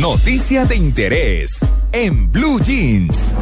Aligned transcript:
Noticia 0.00 0.64
de 0.64 0.76
interés 0.76 1.58
en 1.90 2.30
Blue 2.30 2.60
Jeans. 2.60 3.34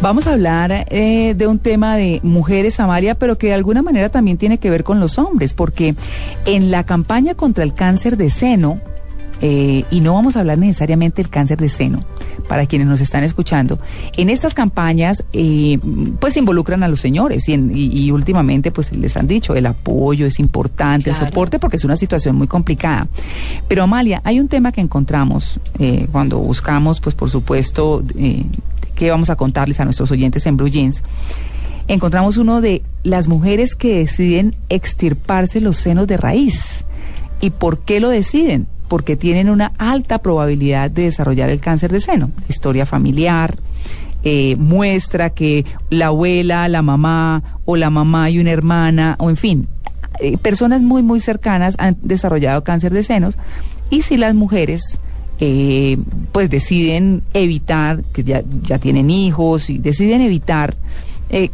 Vamos 0.00 0.26
a 0.26 0.32
hablar 0.32 0.86
eh, 0.90 1.34
de 1.36 1.46
un 1.46 1.60
tema 1.60 1.96
de 1.96 2.18
mujeres, 2.24 2.80
Amalia, 2.80 3.14
pero 3.14 3.38
que 3.38 3.46
de 3.46 3.52
alguna 3.52 3.82
manera 3.82 4.08
también 4.08 4.38
tiene 4.38 4.58
que 4.58 4.70
ver 4.70 4.82
con 4.82 4.98
los 4.98 5.20
hombres, 5.20 5.54
porque 5.54 5.94
en 6.46 6.72
la 6.72 6.84
campaña 6.84 7.36
contra 7.36 7.62
el 7.62 7.74
cáncer 7.74 8.16
de 8.16 8.28
seno, 8.28 8.80
eh, 9.42 9.84
y 9.90 10.00
no 10.00 10.14
vamos 10.14 10.36
a 10.36 10.40
hablar 10.40 10.56
necesariamente 10.56 11.20
del 11.20 11.28
cáncer 11.28 11.58
de 11.58 11.68
seno, 11.68 12.04
para 12.48 12.64
quienes 12.66 12.86
nos 12.86 13.00
están 13.00 13.24
escuchando, 13.24 13.78
en 14.16 14.30
estas 14.30 14.54
campañas 14.54 15.24
eh, 15.32 15.78
pues 16.20 16.36
involucran 16.36 16.82
a 16.84 16.88
los 16.88 17.00
señores 17.00 17.48
y, 17.48 17.54
y, 17.54 18.10
últimamente 18.12 18.70
pues 18.70 18.92
les 18.92 19.16
han 19.16 19.26
dicho 19.26 19.54
el 19.54 19.66
apoyo 19.66 20.26
es 20.26 20.38
importante, 20.38 21.10
el 21.10 21.16
soporte, 21.16 21.58
porque 21.58 21.76
es 21.76 21.84
una 21.84 21.96
situación 21.96 22.36
muy 22.36 22.46
complicada. 22.46 23.08
Pero 23.66 23.82
Amalia, 23.82 24.20
hay 24.24 24.38
un 24.38 24.48
tema 24.48 24.70
que 24.70 24.80
encontramos 24.80 25.58
eh, 25.78 26.06
cuando 26.12 26.38
buscamos 26.38 27.00
pues 27.00 27.14
por 27.14 27.28
supuesto 27.28 28.04
eh, 28.16 28.44
que 28.94 29.10
vamos 29.10 29.28
a 29.30 29.36
contarles 29.36 29.80
a 29.80 29.84
nuestros 29.84 30.10
oyentes 30.12 30.46
en 30.46 30.56
Blue 30.56 30.68
Jeans, 30.68 31.02
encontramos 31.88 32.36
uno 32.36 32.60
de 32.60 32.82
las 33.02 33.26
mujeres 33.26 33.74
que 33.74 33.98
deciden 33.98 34.54
extirparse 34.68 35.60
los 35.60 35.76
senos 35.76 36.06
de 36.06 36.16
raíz. 36.16 36.84
¿Y 37.40 37.50
por 37.50 37.80
qué 37.80 37.98
lo 37.98 38.08
deciden? 38.08 38.68
Porque 38.92 39.16
tienen 39.16 39.48
una 39.48 39.72
alta 39.78 40.18
probabilidad 40.18 40.90
de 40.90 41.04
desarrollar 41.04 41.48
el 41.48 41.60
cáncer 41.60 41.90
de 41.90 41.98
seno. 41.98 42.30
Historia 42.50 42.84
familiar, 42.84 43.56
eh, 44.22 44.54
muestra 44.56 45.30
que 45.30 45.64
la 45.88 46.08
abuela, 46.08 46.68
la 46.68 46.82
mamá 46.82 47.42
o 47.64 47.76
la 47.76 47.88
mamá 47.88 48.28
y 48.28 48.38
una 48.38 48.50
hermana, 48.50 49.16
o 49.18 49.30
en 49.30 49.36
fin, 49.36 49.66
eh, 50.20 50.36
personas 50.36 50.82
muy, 50.82 51.02
muy 51.02 51.20
cercanas 51.20 51.74
han 51.78 51.96
desarrollado 52.02 52.64
cáncer 52.64 52.92
de 52.92 53.02
senos. 53.02 53.38
Y 53.88 54.02
si 54.02 54.18
las 54.18 54.34
mujeres 54.34 55.00
eh, 55.40 55.96
pues 56.32 56.50
deciden 56.50 57.22
evitar, 57.32 58.04
que 58.12 58.24
ya, 58.24 58.42
ya 58.60 58.78
tienen 58.78 59.08
hijos 59.08 59.70
y 59.70 59.78
deciden 59.78 60.20
evitar 60.20 60.76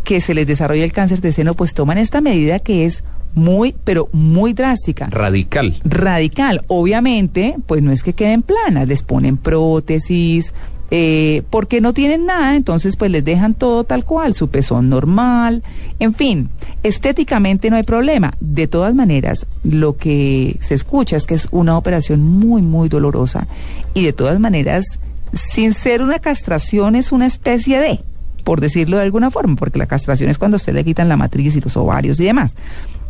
que 0.03 0.21
se 0.21 0.35
les 0.35 0.45
desarrolle 0.45 0.83
el 0.83 0.91
cáncer 0.91 1.21
de 1.21 1.31
seno, 1.31 1.55
pues 1.55 1.73
toman 1.73 1.99
esta 1.99 2.21
medida 2.21 2.59
que 2.59 2.85
es 2.85 3.05
muy, 3.39 3.75
pero 3.85 4.09
muy 4.13 4.53
drástica. 4.53 5.09
Radical. 5.11 5.81
Radical. 5.85 6.65
Obviamente, 6.69 7.57
pues 7.67 7.83
no 7.83 7.93
es 7.93 8.03
que 8.03 8.13
queden 8.13 8.43
planas, 8.43 8.87
les 8.87 9.03
ponen 9.03 9.37
prótesis, 9.37 10.53
eh, 10.91 11.43
porque 11.51 11.83
no 11.83 11.93
tienen 11.93 12.25
nada, 12.25 12.57
entonces 12.57 12.97
pues 12.97 13.11
les 13.11 13.23
dejan 13.23 13.53
todo 13.53 13.85
tal 13.85 14.07
cual, 14.07 14.33
su 14.33 14.49
pezón 14.49 14.89
normal, 14.89 15.63
en 15.99 16.15
fin, 16.15 16.49
estéticamente 16.83 17.69
no 17.69 17.77
hay 17.77 17.83
problema. 17.83 18.33
De 18.41 18.69
todas 18.69 18.95
maneras, 18.95 19.47
lo 19.65 19.99
que 19.99 20.57
se 20.61 20.73
escucha 20.73 21.17
es 21.17 21.27
que 21.27 21.35
es 21.35 21.49
una 21.51 21.77
operación 21.77 22.23
muy, 22.23 22.63
muy 22.63 22.89
dolorosa 22.89 23.47
y 23.93 24.03
de 24.03 24.15
todas 24.15 24.41
maneras, 24.41 24.99
sin 25.35 25.75
ser 25.75 26.01
una 26.01 26.21
castración, 26.21 26.95
es 26.95 27.13
una 27.13 27.27
especie 27.27 27.79
de, 27.79 28.01
por 28.43 28.63
decirlo 28.63 28.97
de 28.97 29.03
alguna 29.03 29.31
forma, 29.31 29.57
porque 29.57 29.79
la 29.79 29.87
castración 29.87 30.31
es 30.31 30.39
cuando 30.39 30.59
se 30.59 30.73
le 30.73 30.85
quitan 30.85 31.11
la 31.11 31.19
matriz 31.19 31.55
y 31.55 31.61
los 31.61 31.77
ovarios 31.77 32.19
y 32.19 32.25
demás 32.25 32.55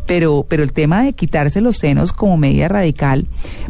pero, 0.08 0.46
pero 0.48 0.62
el 0.62 0.72
tema 0.72 1.02
de 1.02 1.12
quitarse 1.12 1.60
los 1.60 1.76
senos 1.76 2.14
como 2.14 2.38
medida 2.38 2.66
radical, 2.66 3.26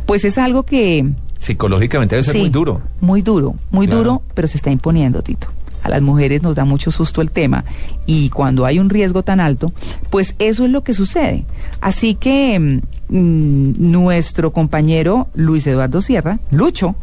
pues 0.06 0.24
es 0.24 0.38
algo 0.38 0.62
que... 0.62 1.04
Psicológicamente 1.40 2.14
debe 2.14 2.24
ser 2.24 2.36
muy 2.36 2.48
duro. 2.48 2.80
Muy 3.00 3.22
duro, 3.22 3.56
muy 3.72 3.88
duro, 3.88 4.22
pero 4.34 4.46
se 4.46 4.56
está 4.56 4.70
imponiendo, 4.70 5.20
Tito. 5.22 5.48
A 5.82 5.88
las 5.88 6.00
mujeres 6.00 6.42
nos 6.42 6.54
da 6.54 6.64
mucho 6.64 6.92
susto 6.92 7.22
el 7.22 7.30
tema 7.32 7.64
y 8.06 8.30
cuando 8.30 8.66
hay 8.66 8.78
un 8.78 8.88
riesgo 8.88 9.24
tan 9.24 9.40
alto, 9.40 9.72
pues 10.10 10.36
eso 10.38 10.64
es 10.64 10.70
lo 10.70 10.84
que 10.84 10.94
sucede. 10.94 11.44
Así 11.80 12.14
que 12.14 12.80
mm, 13.08 13.72
nuestro 13.78 14.52
compañero 14.52 15.26
Luis 15.34 15.66
Eduardo 15.66 16.00
Sierra, 16.00 16.38
Lucho, 16.52 16.94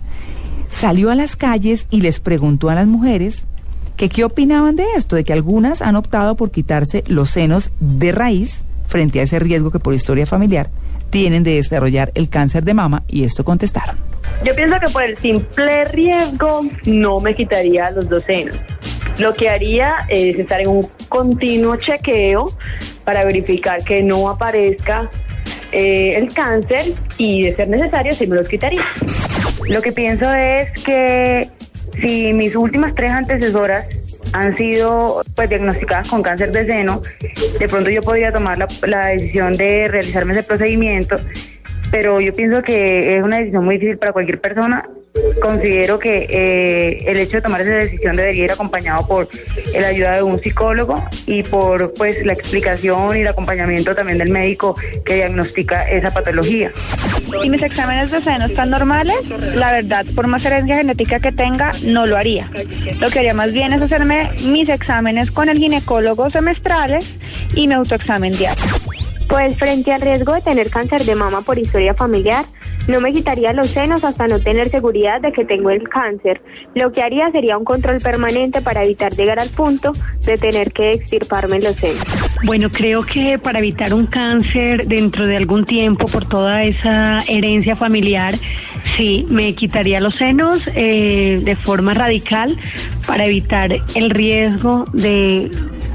salió 0.70 1.12
a 1.12 1.16
las 1.16 1.36
calles 1.36 1.88
y 1.90 2.02
les 2.02 2.22
preguntó 2.22 2.70
a 2.70 2.76
las 2.76 2.88
mujeres 2.88 3.46
que 3.98 4.08
qué 4.08 4.24
opinaban 4.24 4.78
de 4.78 4.86
esto, 4.96 5.18
de 5.18 5.26
que 5.26 5.34
algunas 5.34 5.82
han 5.82 5.96
optado 5.98 6.36
por 6.36 6.52
quitarse 6.52 7.04
los 7.08 7.30
senos 7.30 7.72
de 7.80 8.12
raíz 8.14 8.64
frente 8.88 9.20
a 9.20 9.24
ese 9.24 9.40
riesgo 9.40 9.72
que 9.72 9.80
por 9.80 9.94
historia 9.94 10.26
familiar 10.26 10.70
tienen 11.10 11.44
de 11.44 11.56
desarrollar 11.56 12.12
el 12.16 12.30
cáncer 12.30 12.64
de 12.64 12.74
mama 12.74 13.04
y 13.08 13.24
esto 13.24 13.44
contestaron. 13.44 13.98
Yo 14.44 14.54
pienso 14.54 14.80
que 14.80 14.88
por 14.90 15.04
el 15.04 15.18
simple 15.18 15.86
riesgo 15.86 16.64
no 16.86 17.20
me 17.20 17.34
quitaría 17.34 17.90
los 17.92 18.10
dos 18.10 18.24
senos. 18.24 18.56
Lo 19.18 19.34
que 19.34 19.50
haría 19.50 20.06
es 20.10 20.38
estar 20.38 20.60
en 20.60 20.68
un 20.68 20.88
continuo 21.08 21.78
chequeo 21.78 22.52
para 23.06 23.24
verificar 23.24 23.84
que 23.84 24.04
no 24.04 24.30
aparezca 24.30 25.10
eh, 25.72 26.18
el 26.18 26.34
cáncer 26.34 26.94
y 27.18 27.44
de 27.44 27.56
ser 27.56 27.70
necesario 27.70 28.14
sí 28.14 28.28
me 28.28 28.36
los 28.36 28.50
quitaría. 28.50 28.84
Lo 29.68 29.82
que 29.82 29.92
pienso 29.92 30.32
es 30.34 30.72
que 30.84 31.50
si 32.02 32.34
mis 32.34 32.56
últimas 32.56 32.94
tres 32.94 33.12
antecesoras 33.12 33.88
han 34.36 34.56
sido 34.58 35.22
pues 35.34 35.48
diagnosticadas 35.48 36.10
con 36.10 36.22
cáncer 36.22 36.52
de 36.52 36.66
seno, 36.66 37.02
de 37.58 37.68
pronto 37.70 37.90
yo 37.90 38.02
podría 38.02 38.34
tomar 38.34 38.58
la, 38.58 38.68
la 38.86 39.08
decisión 39.08 39.56
de 39.56 39.88
realizarme 39.88 40.34
ese 40.34 40.44
procedimiento, 40.44 41.18
pero 41.90 42.20
yo 42.20 42.34
pienso 42.34 42.62
que 42.62 43.16
es 43.16 43.24
una 43.24 43.38
decisión 43.38 43.64
muy 43.64 43.76
difícil 43.76 43.98
para 43.98 44.12
cualquier 44.12 44.42
persona 44.42 44.86
considero 45.42 46.00
que 46.00 46.28
eh, 46.30 47.04
el 47.08 47.18
hecho 47.18 47.38
de 47.38 47.42
tomar 47.42 47.62
esa 47.62 47.72
decisión 47.72 48.16
debería 48.16 48.46
ir 48.46 48.52
acompañado 48.52 49.08
por 49.08 49.28
la 49.74 49.88
ayuda 49.88 50.16
de 50.16 50.24
un 50.24 50.42
psicólogo 50.42 51.04
y 51.26 51.44
por 51.44 51.94
pues 51.94 52.26
la 52.26 52.34
explicación 52.34 53.16
y 53.16 53.22
el 53.22 53.28
acompañamiento 53.28 53.96
también 53.96 54.18
del 54.18 54.32
médico 54.32 54.76
que 55.06 55.16
diagnostica 55.16 55.90
esa 55.90 56.12
patología. 56.12 56.72
Si 57.42 57.50
mis 57.50 57.62
exámenes 57.62 58.12
de 58.12 58.22
seno 58.22 58.46
están 58.46 58.70
normales, 58.70 59.16
la 59.56 59.72
verdad, 59.72 60.06
por 60.16 60.28
más 60.28 60.46
herencia 60.46 60.78
genética 60.78 61.20
que 61.20 61.32
tenga, 61.32 61.72
no 61.84 62.06
lo 62.06 62.18
haría. 62.18 62.50
Lo 63.00 63.10
que 63.10 63.20
haría 63.20 63.34
más 63.34 63.52
bien 63.52 63.74
es 63.74 63.82
hacerme 63.82 64.30
mis 64.44 64.70
exámenes 64.70 65.32
con 65.32 65.50
el 65.50 65.58
ginecólogo 65.58 66.30
semestrales 66.30 67.16
y 67.56 67.68
mi 67.68 67.74
autoexamen 67.74 68.34
diario. 68.34 68.64
Pues 69.28 69.58
frente 69.58 69.92
al 69.92 70.02
riesgo 70.02 70.34
de 70.34 70.42
tener 70.42 70.70
cáncer 70.70 71.04
de 71.04 71.16
mama 71.16 71.42
por 71.42 71.58
historia 71.58 71.94
familiar, 71.94 72.46
no 72.88 73.02
me 73.02 73.14
quitaría 73.14 73.54
los 73.54 73.70
senos 73.70 74.04
hasta 74.04 74.28
no 74.28 74.40
tener 74.40 74.70
seguridad 74.70 75.22
de 75.22 75.32
que 75.32 75.46
tengo 75.46 75.70
el 75.70 75.88
cáncer. 75.90 76.42
Lo 76.74 76.92
que 76.92 77.02
haría 77.02 77.32
sería 77.32 77.58
un 77.58 77.66
control 77.66 78.00
permanente 78.00 78.62
para 78.62 78.84
evitar 78.84 79.14
llegar 79.16 79.40
al 79.40 79.50
punto 79.50 79.94
de 80.26 80.38
tener 80.38 80.72
que 80.72 80.94
extirparme 80.94 81.60
los 81.60 81.76
senos. 81.76 82.04
Bueno, 82.44 82.70
creo 82.70 83.02
que 83.02 83.40
para 83.40 83.60
evitar 83.60 83.94
un 83.94 84.06
cáncer 84.06 84.88
dentro 84.88 85.26
de 85.26 85.38
algún 85.38 85.66
tiempo 85.66 86.06
por 86.08 86.26
toda 86.26 86.64
esa 86.64 87.22
herencia 87.28 87.76
familiar, 87.76 88.36
sí, 88.98 89.26
me 89.30 89.54
quitaría 89.54 90.00
los 90.00 90.16
senos 90.16 90.62
eh, 90.76 91.40
de 91.44 91.56
forma 91.56 91.94
radical 91.94 92.56
para 93.08 93.26
evitar 93.26 93.72
el 93.96 94.10
riesgo 94.10 94.86
de 94.94 95.50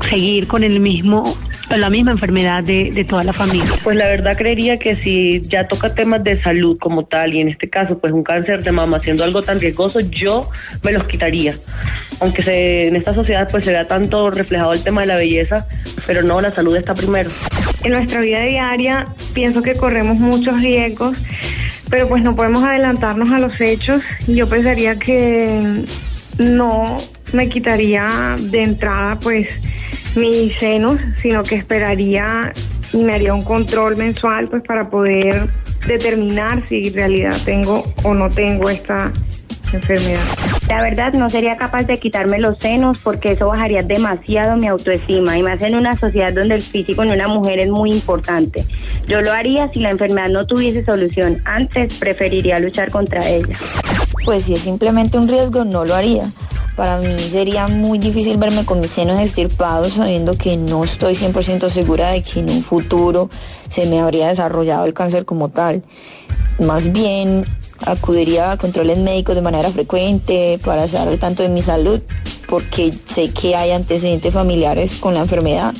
seguir 0.09 0.47
con 0.47 0.65
el 0.65 0.81
mismo 0.81 1.37
la 1.77 1.91
misma 1.91 2.13
enfermedad 2.13 2.65
de, 2.65 2.91
de, 2.91 3.05
toda 3.05 3.23
la 3.23 3.33
familia. 3.33 3.71
Pues 3.85 3.97
la 3.97 4.07
verdad 4.09 4.37
creería 4.37 4.79
que 4.79 4.97
si 4.97 5.41
ya 5.43 5.69
toca 5.69 5.95
temas 5.95 6.23
de 6.25 6.41
salud 6.43 6.79
como 6.79 7.05
tal 7.05 7.35
y 7.35 7.41
en 7.41 7.49
este 7.49 7.69
caso 7.69 7.99
pues 7.99 8.13
un 8.13 8.25
cáncer 8.25 8.63
de 8.63 8.73
mama 8.73 9.01
siendo 9.01 9.25
algo 9.25 9.43
tan 9.43 9.61
riesgoso, 9.61 10.01
yo 10.01 10.51
me 10.83 10.93
los 10.93 11.05
quitaría. 11.07 11.59
Aunque 12.21 12.43
se, 12.43 12.89
en 12.89 12.97
esta 12.97 13.15
sociedad 13.15 13.49
pues 13.51 13.65
se 13.65 13.73
vea 13.73 13.87
tanto 13.87 14.31
reflejado 14.31 14.73
el 14.73 14.83
tema 14.83 15.03
de 15.03 15.07
la 15.07 15.17
belleza, 15.17 15.67
pero 16.07 16.23
no, 16.23 16.41
la 16.41 16.51
salud 16.51 16.77
está 16.77 16.95
primero. 16.95 17.31
En 17.85 17.93
nuestra 17.93 18.21
vida 18.21 18.43
diaria 18.43 19.07
pienso 19.33 19.63
que 19.63 19.75
corremos 19.75 20.19
muchos 20.19 20.61
riesgos, 20.61 21.17
pero 21.89 22.09
pues 22.09 22.23
no 22.23 22.37
podemos 22.37 22.63
adelantarnos 22.63 23.31
a 23.31 23.39
los 23.39 23.61
hechos. 23.61 24.03
Yo 24.27 24.49
pensaría 24.49 24.99
que 24.99 25.85
no 26.39 26.97
me 27.33 27.49
quitaría 27.49 28.37
de 28.39 28.63
entrada 28.63 29.19
pues 29.21 29.49
mis 30.17 30.57
senos, 30.59 30.99
sino 31.17 31.43
que 31.43 31.57
esperaría 31.57 32.53
y 32.93 32.99
me 32.99 33.15
haría 33.15 33.35
un 33.35 33.45
control 33.45 33.97
mensual 33.97 34.49
pues 34.49 34.63
para 34.65 34.91
poder 34.91 35.49
determinar 35.87 36.67
si 36.67 36.89
en 36.89 36.95
realidad 36.95 37.37
tengo 37.45 37.85
o 38.03 38.15
no 38.15 38.29
tengo 38.29 38.69
esta 38.69 39.13
enfermedad. 39.73 40.21
La 40.69 40.83
verdad 40.83 41.13
no 41.13 41.31
sería 41.31 41.57
capaz 41.57 41.85
de 41.85 41.97
quitarme 41.99 42.39
los 42.39 42.59
senos 42.59 42.99
porque 43.03 43.33
eso 43.33 43.49
bajaría 43.49 43.83
demasiado 43.83 44.57
mi 44.57 44.67
autoestima 44.67 45.39
y 45.39 45.43
más 45.43 45.63
en 45.63 45.75
una 45.75 45.97
sociedad 45.97 46.33
donde 46.33 46.57
el 46.57 46.63
físico 46.63 47.03
en 47.03 47.13
una 47.13 47.29
mujer 47.29 47.59
es 47.61 47.69
muy 47.69 47.93
importante. 47.93 48.65
Yo 49.07 49.21
lo 49.21 49.33
haría 49.33 49.69
si 49.73 49.81
la 49.81 49.91
enfermedad 49.91 50.29
no 50.29 50.47
tuviese 50.47 50.85
solución. 50.85 51.41
Antes 51.45 51.95
preferiría 51.95 52.59
luchar 52.59 52.91
contra 52.91 53.29
ella. 53.29 53.55
Pues 54.25 54.45
si 54.45 54.55
es 54.55 54.63
simplemente 54.63 55.19
un 55.19 55.29
riesgo, 55.29 55.65
no 55.65 55.85
lo 55.85 55.95
haría 55.95 56.25
para 56.81 56.97
mí 56.97 57.29
sería 57.29 57.69
muy 57.69 57.99
difícil 57.99 58.39
verme 58.39 58.65
con 58.65 58.81
mis 58.81 58.93
senos 58.93 59.21
estirpados 59.21 59.93
sabiendo 59.93 60.39
que 60.39 60.57
no 60.57 60.83
estoy 60.83 61.13
100% 61.13 61.69
segura 61.69 62.13
de 62.13 62.23
que 62.23 62.41
en 62.41 62.49
un 62.49 62.65
futuro 62.65 63.29
se 63.69 63.85
me 63.85 64.01
habría 64.01 64.29
desarrollado 64.29 64.87
el 64.87 64.95
cáncer 64.95 65.27
como 65.27 65.51
tal. 65.51 65.83
Más 66.59 66.91
bien 66.91 67.45
acudiría 67.85 68.53
a 68.53 68.57
controles 68.57 68.97
médicos 68.97 69.35
de 69.35 69.43
manera 69.43 69.71
frecuente 69.71 70.59
para 70.65 70.89
saber 70.89 71.19
tanto 71.19 71.43
de 71.43 71.51
mi 71.51 71.61
salud 71.61 72.01
porque 72.49 72.95
sé 72.95 73.29
que 73.29 73.55
hay 73.55 73.73
antecedentes 73.73 74.33
familiares 74.33 74.95
con 74.95 75.13
la 75.13 75.21
enfermedad 75.21 75.75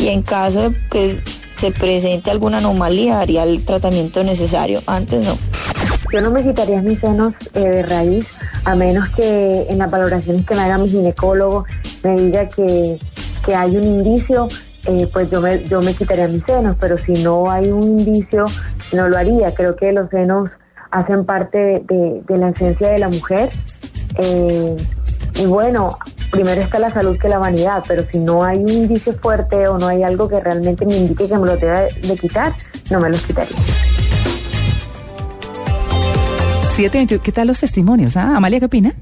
y 0.00 0.08
en 0.08 0.22
caso 0.22 0.70
de 0.70 0.76
que 0.90 1.22
se 1.58 1.70
presente 1.70 2.32
alguna 2.32 2.58
anomalía, 2.58 3.20
haría 3.20 3.44
el 3.44 3.64
tratamiento 3.64 4.24
necesario. 4.24 4.82
Antes 4.86 5.24
no. 5.24 5.38
Yo 6.12 6.20
no 6.20 6.30
me 6.30 6.42
quitaría 6.42 6.82
mis 6.82 6.98
senos 6.98 7.34
eh, 7.54 7.60
de 7.60 7.82
raíz, 7.82 8.28
a 8.64 8.74
menos 8.74 9.08
que 9.10 9.66
en 9.68 9.78
las 9.78 9.90
valoraciones 9.90 10.44
que 10.44 10.54
me 10.54 10.62
haga 10.62 10.76
mi 10.76 10.88
ginecólogo 10.88 11.64
me 12.02 12.16
diga 12.16 12.48
que, 12.48 12.98
que 13.44 13.54
hay 13.54 13.76
un 13.76 13.84
indicio, 13.84 14.48
eh, 14.86 15.08
pues 15.12 15.30
yo 15.30 15.40
me, 15.40 15.62
yo 15.68 15.80
me 15.82 15.94
quitaría 15.94 16.26
mis 16.26 16.42
senos, 16.44 16.76
pero 16.80 16.98
si 16.98 17.12
no 17.22 17.50
hay 17.50 17.70
un 17.70 17.82
indicio, 17.82 18.46
no 18.92 19.08
lo 19.08 19.16
haría. 19.16 19.54
Creo 19.54 19.76
que 19.76 19.92
los 19.92 20.10
senos 20.10 20.50
hacen 20.90 21.24
parte 21.24 21.58
de, 21.58 22.22
de 22.26 22.38
la 22.38 22.50
esencia 22.50 22.88
de 22.88 22.98
la 22.98 23.08
mujer. 23.08 23.50
Eh, 24.18 24.76
y 25.36 25.46
bueno, 25.46 25.96
primero 26.30 26.60
está 26.60 26.78
la 26.78 26.90
salud 26.90 27.16
que 27.18 27.28
la 27.28 27.38
vanidad, 27.38 27.84
pero 27.86 28.04
si 28.10 28.18
no 28.18 28.42
hay 28.42 28.58
un 28.58 28.68
indicio 28.68 29.12
fuerte 29.12 29.68
o 29.68 29.78
no 29.78 29.86
hay 29.86 30.02
algo 30.02 30.28
que 30.28 30.40
realmente 30.40 30.84
me 30.86 30.96
indique 30.96 31.28
que 31.28 31.38
me 31.38 31.46
lo 31.46 31.56
deba 31.56 31.82
de 31.82 32.16
quitar, 32.18 32.52
no 32.90 33.00
me 33.00 33.10
los 33.10 33.22
quitaría. 33.22 33.56
¿Qué 36.88 37.32
tal 37.32 37.48
los 37.48 37.60
testimonios? 37.60 38.16
Ah, 38.16 38.36
Amalia, 38.36 38.58
¿qué 38.58 38.66
opina? 38.66 38.94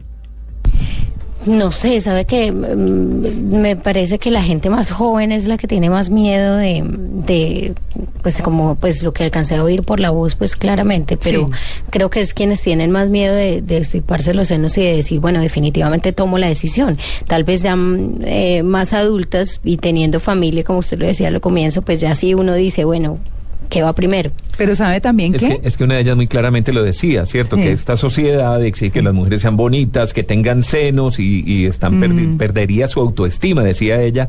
No 1.46 1.70
sé, 1.70 2.00
sabe 2.00 2.25
que 2.25 2.50
mm, 2.50 3.60
me 3.60 3.76
parece 3.76 4.19
que 4.19 4.32
la 4.32 4.42
gente 4.42 4.69
más 4.69 4.90
joven 4.90 5.30
es 5.30 5.46
la 5.46 5.56
que 5.56 5.69
tiene 5.69 5.88
más 5.88 6.10
miedo 6.10 6.56
de, 6.56 6.82
de 6.84 7.75
pues 8.22 8.42
como 8.42 8.75
pues 8.75 9.04
lo 9.04 9.12
que 9.12 9.22
alcancé 9.22 9.54
a 9.54 9.62
oír 9.62 9.84
por 9.84 10.00
la 10.00 10.10
voz, 10.10 10.34
pues 10.34 10.56
claramente, 10.56 11.16
pero 11.16 11.50
creo 11.90 12.10
que 12.10 12.20
es 12.20 12.34
quienes 12.34 12.60
tienen 12.60 12.90
más 12.90 13.08
miedo 13.08 13.34
de, 13.34 13.62
de 13.62 13.78
estiparse 13.78 14.34
los 14.34 14.48
senos 14.48 14.76
y 14.76 14.82
de 14.82 14.96
decir, 14.96 15.20
bueno, 15.20 15.40
definitivamente 15.40 16.12
tomo 16.12 16.36
la 16.36 16.48
decisión. 16.48 16.98
Tal 17.28 17.44
vez 17.44 17.62
ya 17.62 17.76
mm, 17.76 18.22
eh, 18.25 18.62
más 18.64 18.92
adultas 18.92 19.60
y 19.62 19.76
teniendo 19.76 20.19
familia, 20.19 20.64
como 20.64 20.80
usted 20.80 20.98
lo 20.98 21.06
decía 21.06 21.28
al 21.28 21.40
comienzo, 21.40 21.82
pues 21.82 22.00
ya 22.00 22.14
sí 22.16 22.34
uno 22.34 22.54
dice, 22.54 22.84
bueno, 22.84 23.19
¿qué 23.68 23.82
va 23.82 23.92
primero? 23.92 24.30
Pero 24.56 24.74
sabe 24.74 25.00
también 25.00 25.34
es 25.34 25.40
que... 25.40 25.60
Es 25.62 25.76
que 25.76 25.84
una 25.84 25.94
de 25.94 26.00
ellas 26.02 26.16
muy 26.16 26.26
claramente 26.26 26.72
lo 26.72 26.82
decía, 26.82 27.26
¿cierto? 27.26 27.56
Que 27.56 27.72
esta 27.72 27.96
sociedad 27.96 28.62
exige 28.64 28.90
que 28.90 29.02
las 29.02 29.14
mujeres 29.14 29.42
sean 29.42 29.56
bonitas, 29.56 30.12
que 30.12 30.22
tengan 30.22 30.62
senos 30.62 31.18
y, 31.18 31.66
están 31.66 31.98
mm. 31.98 32.38
perdería 32.38 32.88
su 32.88 33.00
autoestima, 33.00 33.62
decía 33.62 34.00
ella, 34.00 34.28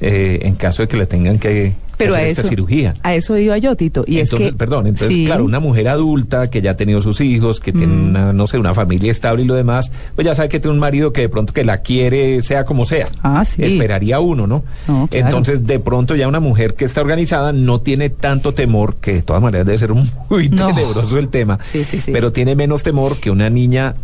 eh, 0.00 0.40
en 0.42 0.54
caso 0.54 0.82
de 0.82 0.88
que 0.88 0.96
le 0.96 1.06
tengan 1.06 1.38
que 1.38 1.74
pero 1.98 2.14
a 2.14 2.22
eso, 2.22 2.42
cirugía. 2.44 2.94
A 3.02 3.14
eso 3.14 3.36
iba 3.36 3.58
yo, 3.58 3.76
Tito. 3.76 4.04
Y 4.06 4.20
entonces, 4.20 4.46
es 4.46 4.52
que, 4.52 4.56
perdón, 4.56 4.86
entonces, 4.86 5.26
claro, 5.26 5.44
una 5.44 5.60
mujer 5.60 5.88
adulta 5.88 6.48
que 6.48 6.62
ya 6.62 6.70
ha 6.70 6.76
tenido 6.76 7.02
sus 7.02 7.20
hijos, 7.20 7.60
que 7.60 7.72
tiene, 7.72 7.92
mm. 7.92 8.08
una, 8.08 8.32
no 8.32 8.46
sé, 8.46 8.58
una 8.58 8.72
familia 8.74 9.10
estable 9.10 9.42
y 9.42 9.46
lo 9.46 9.54
demás, 9.54 9.90
pues 10.14 10.24
ya 10.24 10.34
sabe 10.34 10.48
que 10.48 10.60
tiene 10.60 10.74
un 10.74 10.80
marido 10.80 11.12
que 11.12 11.22
de 11.22 11.28
pronto 11.28 11.52
que 11.52 11.64
la 11.64 11.78
quiere, 11.78 12.42
sea 12.42 12.64
como 12.64 12.86
sea. 12.86 13.06
Ah, 13.22 13.44
sí. 13.44 13.62
Esperaría 13.62 14.20
uno, 14.20 14.46
¿no? 14.46 14.64
Entonces, 15.10 15.66
de 15.66 15.78
pronto 15.80 16.14
ya 16.14 16.28
una 16.28 16.40
mujer 16.40 16.74
que 16.74 16.84
está 16.84 17.00
organizada 17.00 17.52
no 17.52 17.80
tiene 17.80 18.10
tanto 18.10 18.54
temor, 18.54 18.96
que 18.96 19.14
de 19.14 19.22
todas 19.22 19.42
maneras 19.42 19.66
debe 19.66 19.78
ser 19.78 19.92
muy 20.30 20.48
tenebroso 20.48 21.18
el 21.18 21.28
tema, 21.28 21.58
sí, 21.70 21.84
sí, 21.84 22.00
pero 22.12 22.32
tiene 22.32 22.54
menos 22.54 22.82
temor 22.82 23.16
que 23.18 23.30
una 23.30 23.50
niña 23.50 23.94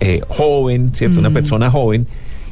eh, 0.00 0.20
joven, 0.28 0.92
¿cierto? 0.94 1.20
Una 1.20 1.30
mm. 1.30 1.34
persona 1.34 1.70
joven 1.70 2.06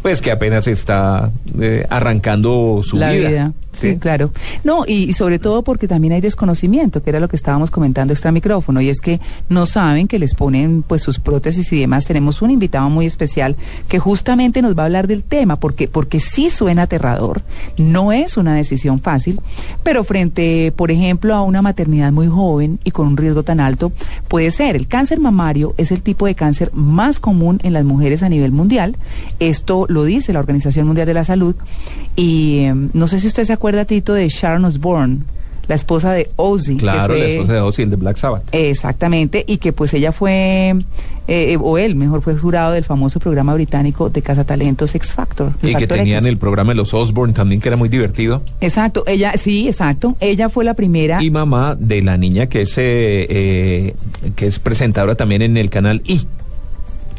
pues 0.04 0.20
que 0.20 0.30
apenas 0.30 0.66
está 0.66 1.30
eh, 1.58 1.86
arrancando 1.88 2.82
su 2.84 2.98
La 2.98 3.10
vida. 3.12 3.54
Sí, 3.74 3.96
claro. 3.96 4.30
No, 4.62 4.84
y, 4.86 5.12
sobre 5.14 5.38
todo 5.38 5.62
porque 5.62 5.88
también 5.88 6.12
hay 6.12 6.20
desconocimiento, 6.20 7.02
que 7.02 7.10
era 7.10 7.20
lo 7.20 7.28
que 7.28 7.36
estábamos 7.36 7.70
comentando 7.70 8.12
extra 8.12 8.30
micrófono, 8.30 8.80
y 8.80 8.88
es 8.88 9.00
que 9.00 9.20
no 9.48 9.66
saben 9.66 10.06
que 10.06 10.18
les 10.18 10.34
ponen 10.34 10.82
pues 10.82 11.02
sus 11.02 11.18
prótesis 11.18 11.72
y 11.72 11.80
demás. 11.80 12.04
Tenemos 12.04 12.42
un 12.42 12.50
invitado 12.50 12.88
muy 12.90 13.06
especial 13.06 13.56
que 13.88 13.98
justamente 13.98 14.62
nos 14.62 14.76
va 14.76 14.82
a 14.82 14.86
hablar 14.86 15.06
del 15.06 15.22
tema, 15.22 15.56
porque, 15.56 15.88
porque 15.88 16.20
sí 16.20 16.50
suena 16.50 16.82
aterrador, 16.82 17.42
no 17.76 18.12
es 18.12 18.36
una 18.36 18.54
decisión 18.54 19.00
fácil, 19.00 19.40
pero 19.82 20.04
frente, 20.04 20.72
por 20.76 20.90
ejemplo, 20.90 21.34
a 21.34 21.42
una 21.42 21.62
maternidad 21.62 22.12
muy 22.12 22.28
joven 22.28 22.78
y 22.84 22.90
con 22.90 23.08
un 23.08 23.16
riesgo 23.16 23.42
tan 23.42 23.60
alto, 23.60 23.92
puede 24.28 24.50
ser. 24.50 24.76
El 24.76 24.86
cáncer 24.86 25.18
mamario 25.18 25.74
es 25.76 25.90
el 25.90 26.02
tipo 26.02 26.26
de 26.26 26.34
cáncer 26.34 26.70
más 26.74 27.18
común 27.18 27.58
en 27.62 27.72
las 27.72 27.84
mujeres 27.84 28.22
a 28.22 28.28
nivel 28.28 28.52
mundial. 28.52 28.96
Esto 29.40 29.86
lo 29.94 30.04
dice 30.04 30.32
la 30.32 30.40
Organización 30.40 30.86
Mundial 30.86 31.06
de 31.06 31.14
la 31.14 31.24
Salud, 31.24 31.54
y 32.16 32.64
em, 32.64 32.90
no 32.92 33.08
sé 33.08 33.18
si 33.18 33.26
usted 33.26 33.44
se 33.44 33.52
acuerda 33.52 33.86
Tito, 33.86 34.12
de 34.12 34.28
Sharon 34.28 34.64
Osbourne? 34.66 35.20
la 35.68 35.74
esposa 35.74 36.12
de 36.12 36.28
Ozzy. 36.36 36.76
Claro, 36.76 37.14
la 37.14 37.24
esposa 37.24 37.52
de 37.54 37.60
Ozzy, 37.60 37.82
el 37.82 37.90
de 37.90 37.96
Black 37.96 38.16
Sabbath. 38.16 38.42
Exactamente, 38.52 39.44
y 39.46 39.58
que 39.58 39.72
pues 39.72 39.94
ella 39.94 40.12
fue, 40.12 40.74
eh, 41.28 41.56
o 41.60 41.78
él 41.78 41.96
mejor 41.96 42.22
fue 42.22 42.36
jurado 42.36 42.72
del 42.72 42.84
famoso 42.84 43.20
programa 43.20 43.54
británico 43.54 44.10
de 44.10 44.22
Casa 44.22 44.44
Talentos 44.44 44.94
X 44.94 45.12
Factor. 45.12 45.52
Y 45.62 45.74
que 45.74 45.86
tenían 45.86 46.26
el 46.26 46.36
programa 46.36 46.72
de 46.72 46.76
los 46.76 46.92
Osbourne 46.94 47.34
también, 47.34 47.60
que 47.60 47.68
era 47.68 47.76
muy 47.76 47.88
divertido. 47.88 48.42
Exacto, 48.60 49.04
ella, 49.06 49.34
sí, 49.36 49.68
exacto, 49.68 50.16
ella 50.20 50.48
fue 50.48 50.64
la 50.64 50.74
primera. 50.74 51.22
Y 51.22 51.30
mamá 51.30 51.76
de 51.78 52.02
la 52.02 52.16
niña 52.16 52.46
que 52.46 52.62
es, 52.62 52.76
eh, 52.78 53.26
eh, 53.28 53.94
que 54.36 54.46
es 54.46 54.58
presentadora 54.58 55.14
también 55.14 55.42
en 55.42 55.56
el 55.56 55.70
canal 55.70 56.02
I. 56.06 56.26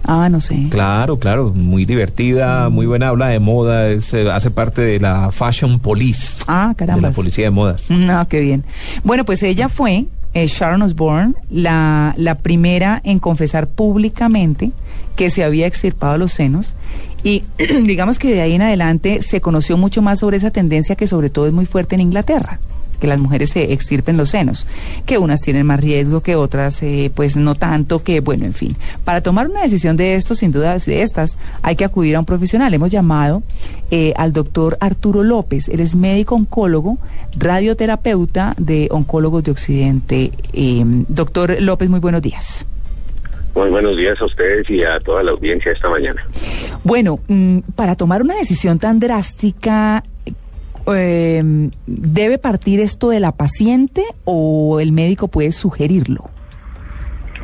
Ah, 0.07 0.29
no 0.29 0.39
sé. 0.41 0.67
Claro, 0.69 1.17
claro, 1.19 1.51
muy 1.53 1.85
divertida, 1.85 2.69
muy 2.69 2.85
buena, 2.85 3.09
habla 3.09 3.27
de 3.27 3.39
moda, 3.39 3.89
eh, 3.89 3.99
hace 4.31 4.51
parte 4.51 4.81
de 4.81 4.99
la 4.99 5.31
Fashion 5.31 5.79
Police. 5.79 6.43
Ah, 6.47 6.73
caramba. 6.77 7.01
De 7.01 7.07
la 7.09 7.15
policía 7.15 7.45
de 7.45 7.51
modas. 7.51 7.89
No, 7.89 8.27
qué 8.27 8.39
bien. 8.39 8.63
Bueno, 9.03 9.25
pues 9.25 9.41
ella 9.43 9.69
fue, 9.69 10.05
eh, 10.33 10.47
Sharon 10.47 10.81
Osbourne, 10.81 11.33
la, 11.49 12.13
la 12.17 12.35
primera 12.35 13.01
en 13.03 13.19
confesar 13.19 13.67
públicamente 13.67 14.71
que 15.15 15.29
se 15.29 15.43
había 15.43 15.65
extirpado 15.65 16.17
los 16.17 16.33
senos 16.33 16.75
y 17.23 17.43
digamos 17.57 18.19
que 18.19 18.31
de 18.31 18.41
ahí 18.41 18.53
en 18.53 18.61
adelante 18.61 19.21
se 19.21 19.41
conoció 19.41 19.77
mucho 19.77 20.01
más 20.01 20.19
sobre 20.19 20.37
esa 20.37 20.51
tendencia 20.51 20.95
que 20.95 21.07
sobre 21.07 21.29
todo 21.29 21.47
es 21.47 21.53
muy 21.53 21.65
fuerte 21.65 21.95
en 21.95 22.01
Inglaterra 22.01 22.59
que 22.99 23.07
las 23.07 23.19
mujeres 23.19 23.51
se 23.51 23.73
extirpen 23.73 24.17
los 24.17 24.29
senos, 24.29 24.65
que 25.05 25.17
unas 25.17 25.41
tienen 25.41 25.65
más 25.65 25.79
riesgo 25.79 26.21
que 26.21 26.35
otras, 26.35 26.81
eh, 26.83 27.11
pues 27.13 27.35
no 27.35 27.55
tanto, 27.55 28.03
que 28.03 28.19
bueno, 28.19 28.45
en 28.45 28.53
fin. 28.53 28.75
Para 29.03 29.21
tomar 29.21 29.49
una 29.49 29.61
decisión 29.61 29.97
de 29.97 30.15
esto, 30.15 30.35
sin 30.35 30.51
duda 30.51 30.77
de 30.77 31.01
estas, 31.01 31.37
hay 31.61 31.75
que 31.75 31.85
acudir 31.85 32.15
a 32.15 32.19
un 32.19 32.25
profesional. 32.25 32.73
Hemos 32.73 32.91
llamado 32.91 33.43
eh, 33.91 34.13
al 34.15 34.33
doctor 34.33 34.77
Arturo 34.79 35.23
López, 35.23 35.69
él 35.69 35.79
es 35.79 35.95
médico 35.95 36.35
oncólogo, 36.35 36.97
radioterapeuta 37.37 38.55
de 38.57 38.87
Oncólogos 38.91 39.43
de 39.43 39.51
Occidente. 39.51 40.31
Eh, 40.53 40.83
doctor 41.07 41.61
López, 41.61 41.89
muy 41.89 41.99
buenos 41.99 42.21
días. 42.21 42.65
Muy 43.55 43.69
buenos 43.69 43.95
días 43.95 44.19
a 44.19 44.25
ustedes 44.25 44.69
y 44.69 44.83
a 44.83 44.99
toda 44.99 45.23
la 45.23 45.31
audiencia 45.31 45.71
esta 45.71 45.89
mañana. 45.89 46.21
Bueno, 46.83 47.19
mm, 47.27 47.59
para 47.75 47.95
tomar 47.95 48.21
una 48.21 48.35
decisión 48.35 48.79
tan 48.79 48.99
drástica, 48.99 50.03
eh, 50.87 51.43
¿debe 51.85 52.37
partir 52.37 52.79
esto 52.79 53.09
de 53.09 53.19
la 53.19 53.31
paciente 53.31 54.03
o 54.23 54.79
el 54.79 54.91
médico 54.91 55.27
puede 55.27 55.51
sugerirlo? 55.51 56.29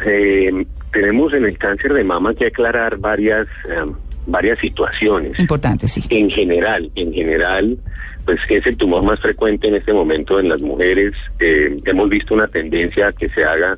Eh, 0.05 0.65
tenemos 0.91 1.33
en 1.33 1.45
el 1.45 1.57
cáncer 1.57 1.93
de 1.93 2.03
mama 2.03 2.33
que 2.33 2.47
aclarar 2.47 2.97
varias 2.97 3.47
em, 3.69 3.93
varias 4.25 4.59
situaciones. 4.59 5.37
Importantes, 5.39 5.91
sí. 5.91 6.03
En 6.09 6.29
general, 6.29 6.91
en 6.95 7.13
general, 7.13 7.77
pues 8.25 8.39
es 8.49 8.65
el 8.65 8.77
tumor 8.77 9.03
más 9.03 9.19
frecuente 9.19 9.67
en 9.67 9.75
este 9.75 9.93
momento 9.93 10.39
en 10.39 10.49
las 10.49 10.61
mujeres. 10.61 11.13
Eh, 11.39 11.79
hemos 11.85 12.09
visto 12.09 12.33
una 12.33 12.47
tendencia 12.47 13.07
a 13.07 13.11
que 13.13 13.29
se 13.29 13.43
haga 13.43 13.77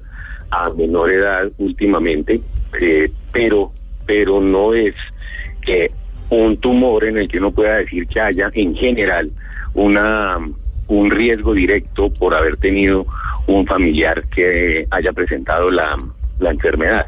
a 0.51 0.69
menor 0.69 1.11
edad 1.11 1.51
últimamente, 1.57 2.41
eh, 2.79 3.11
pero 3.31 3.71
pero 4.05 4.41
no 4.41 4.73
es 4.73 4.93
que 5.65 5.91
un 6.29 6.57
tumor 6.57 7.05
en 7.05 7.17
el 7.17 7.27
que 7.29 7.37
uno 7.37 7.51
pueda 7.51 7.77
decir 7.77 8.05
que 8.07 8.19
haya 8.19 8.51
en 8.53 8.75
general 8.75 9.31
una, 9.73 10.37
un 10.87 11.11
riesgo 11.11 11.53
directo 11.53 12.11
por 12.11 12.33
haber 12.33 12.57
tenido 12.57 13.05
un 13.47 13.65
familiar 13.65 14.23
que 14.29 14.87
haya 14.91 15.11
presentado 15.13 15.69
la, 15.71 15.99
la 16.39 16.51
enfermedad. 16.51 17.05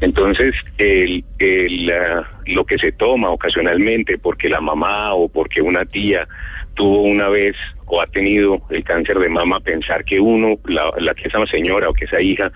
Entonces, 0.00 0.54
el, 0.78 1.24
el, 1.38 1.90
ah, 1.90 2.28
lo 2.46 2.64
que 2.64 2.78
se 2.78 2.92
toma 2.92 3.30
ocasionalmente 3.30 4.18
porque 4.18 4.48
la 4.48 4.60
mamá 4.60 5.14
o 5.14 5.28
porque 5.28 5.62
una 5.62 5.84
tía 5.84 6.28
tuvo 6.74 7.02
una 7.02 7.28
vez 7.28 7.56
o 7.86 8.02
ha 8.02 8.06
tenido 8.06 8.60
el 8.70 8.84
cáncer 8.84 9.18
de 9.18 9.28
mama, 9.28 9.60
pensar 9.60 10.04
que 10.04 10.20
uno, 10.20 10.58
la, 10.66 10.90
la 10.98 11.14
que 11.14 11.28
esa 11.28 11.44
señora 11.46 11.88
o 11.88 11.94
que 11.94 12.04
esa 12.04 12.20
hija 12.20 12.52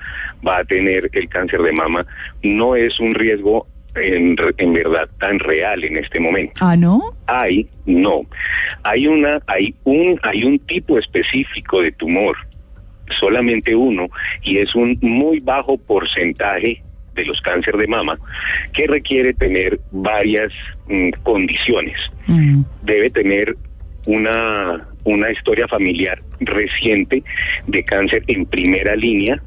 va 0.47 0.59
a 0.59 0.65
tener 0.65 1.09
el 1.13 1.29
cáncer 1.29 1.63
de 1.63 1.73
mama, 1.73 2.05
no 2.43 2.77
es 2.77 3.01
un 3.01 3.15
riesgo 3.15 3.67
en, 3.95 4.37
en, 4.59 4.73
verdad 4.73 5.09
tan 5.19 5.39
real 5.39 5.85
en 5.85 5.97
este 5.97 6.21
momento. 6.21 6.55
Ah, 6.61 6.77
¿no? 6.77 7.15
Hay, 7.27 7.69
no. 7.87 8.23
Hay 8.83 9.07
una, 9.07 9.41
hay 9.47 9.75
un, 9.85 10.19
hay 10.23 10.45
un 10.45 10.59
tipo 10.61 10.99
específico 10.99 11.83
de 11.83 11.93
tumor, 11.93 12.37
solamente 13.19 13.75
uno, 13.75 14.09
y 14.43 14.59
es 14.59 14.75
un 14.75 14.99
muy 15.01 15.41
bajo 15.41 15.79
porcentaje 15.79 16.83
de 17.15 17.25
los 17.25 17.41
cánceres 17.41 17.81
de 17.81 17.87
mama 17.87 18.19
que 18.73 18.87
requiere 18.87 19.35
tener 19.35 19.81
varias 19.91 20.53
mm, 20.89 21.11
condiciones. 21.23 21.99
Mm. 22.27 22.63
Debe 22.83 23.11
tener 23.11 23.57
una, 24.07 24.87
una 25.05 25.31
historia 25.31 25.69
familiar 25.69 26.21
reciente 26.41 27.23
de 27.67 27.85
cáncer 27.85 28.25
en 28.27 28.47
primera 28.47 28.97
línea, 28.97 29.41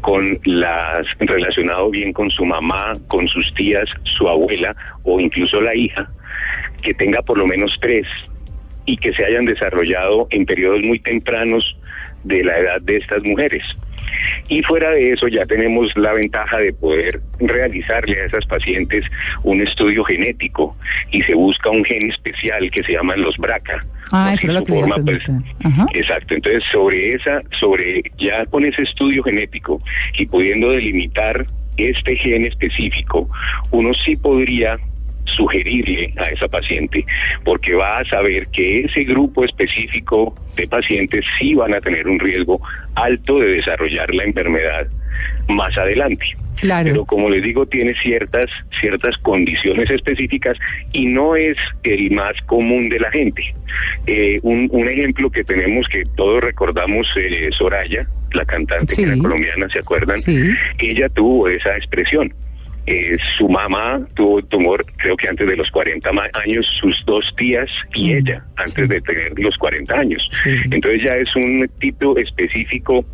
con 0.00 0.38
las 0.44 1.06
relacionado 1.18 1.90
bien 1.90 2.12
con 2.12 2.30
su 2.30 2.44
mamá, 2.44 2.96
con 3.08 3.26
sus 3.28 3.52
tías, 3.54 3.88
su 4.04 4.28
abuela 4.28 4.74
o 5.02 5.20
incluso 5.20 5.60
la 5.60 5.74
hija, 5.74 6.10
que 6.82 6.94
tenga 6.94 7.22
por 7.22 7.38
lo 7.38 7.46
menos 7.46 7.76
tres 7.80 8.06
y 8.86 8.96
que 8.96 9.12
se 9.14 9.24
hayan 9.24 9.46
desarrollado 9.46 10.26
en 10.30 10.44
periodos 10.44 10.82
muy 10.82 10.98
tempranos 10.98 11.76
de 12.24 12.44
la 12.44 12.58
edad 12.58 12.80
de 12.82 12.96
estas 12.96 13.22
mujeres. 13.22 13.62
Y 14.48 14.62
fuera 14.62 14.90
de 14.90 15.12
eso 15.12 15.28
ya 15.28 15.46
tenemos 15.46 15.96
la 15.96 16.12
ventaja 16.12 16.58
de 16.58 16.72
poder 16.72 17.20
realizarle 17.40 18.20
a 18.20 18.26
esas 18.26 18.44
pacientes 18.46 19.04
un 19.42 19.60
estudio 19.60 20.04
genético 20.04 20.76
y 21.10 21.22
se 21.22 21.34
busca 21.34 21.70
un 21.70 21.84
gen 21.84 22.10
especial 22.10 22.70
que 22.70 22.82
se 22.82 22.92
llaman 22.92 23.22
los 23.22 23.36
BRCA. 23.38 23.84
Ah, 24.12 24.32
eso 24.34 24.48
es 24.48 24.54
lo 24.54 24.62
que 24.62 24.72
forma, 24.72 24.96
pues. 24.96 25.22
Ajá. 25.64 25.86
Exacto, 25.94 26.34
entonces 26.34 26.62
sobre 26.70 27.14
esa, 27.14 27.42
sobre 27.58 28.02
ya 28.18 28.44
con 28.46 28.64
ese 28.64 28.82
estudio 28.82 29.22
genético 29.22 29.80
y 30.18 30.26
pudiendo 30.26 30.70
delimitar 30.70 31.46
este 31.76 32.16
gen 32.16 32.44
específico, 32.44 33.28
uno 33.70 33.92
sí 33.94 34.16
podría 34.16 34.78
sugerirle 35.24 36.12
a 36.16 36.30
esa 36.30 36.48
paciente, 36.48 37.04
porque 37.44 37.74
va 37.74 37.98
a 37.98 38.04
saber 38.04 38.48
que 38.48 38.80
ese 38.80 39.04
grupo 39.04 39.44
específico 39.44 40.34
de 40.56 40.66
pacientes 40.68 41.24
sí 41.38 41.54
van 41.54 41.74
a 41.74 41.80
tener 41.80 42.06
un 42.08 42.18
riesgo 42.18 42.60
alto 42.94 43.38
de 43.38 43.54
desarrollar 43.54 44.14
la 44.14 44.24
enfermedad 44.24 44.86
más 45.48 45.76
adelante. 45.76 46.26
Claro. 46.60 46.88
Pero 46.90 47.04
como 47.04 47.28
les 47.30 47.42
digo, 47.42 47.66
tiene 47.66 47.94
ciertas, 47.94 48.46
ciertas 48.80 49.18
condiciones 49.18 49.90
específicas 49.90 50.56
y 50.92 51.06
no 51.06 51.36
es 51.36 51.56
el 51.82 52.10
más 52.12 52.40
común 52.46 52.88
de 52.88 53.00
la 53.00 53.10
gente. 53.10 53.54
Eh, 54.06 54.38
un, 54.42 54.68
un 54.70 54.88
ejemplo 54.88 55.30
que 55.30 55.44
tenemos 55.44 55.88
que 55.88 56.04
todos 56.16 56.42
recordamos, 56.42 57.08
eh, 57.16 57.50
Soraya, 57.52 58.06
la 58.32 58.44
cantante 58.44 58.94
que 58.94 59.02
era 59.02 59.16
colombiana, 59.16 59.68
¿se 59.68 59.80
acuerdan? 59.80 60.18
Sí. 60.18 60.54
Ella 60.78 61.08
tuvo 61.08 61.48
esa 61.48 61.76
expresión. 61.76 62.32
Eh, 62.86 63.16
su 63.38 63.48
mamá 63.48 64.06
tuvo 64.14 64.42
tumor, 64.42 64.84
creo 64.98 65.16
que 65.16 65.26
antes 65.28 65.48
de 65.48 65.56
los 65.56 65.70
40 65.70 66.12
ma- 66.12 66.28
años, 66.34 66.66
sus 66.80 67.02
dos 67.06 67.34
tías 67.38 67.70
y 67.94 68.12
ella, 68.12 68.44
antes 68.56 68.88
de 68.88 69.00
tener 69.00 69.32
los 69.38 69.56
40 69.56 69.98
años. 69.98 70.28
Entonces 70.70 71.02
ya 71.02 71.16
es 71.16 71.34
un 71.34 71.66
tipo 71.80 72.16
específico 72.18 73.04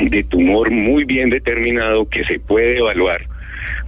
de 0.00 0.24
tumor 0.24 0.70
muy 0.70 1.04
bien 1.04 1.30
determinado 1.30 2.08
que 2.08 2.24
se 2.24 2.40
puede 2.40 2.78
evaluar 2.78 3.20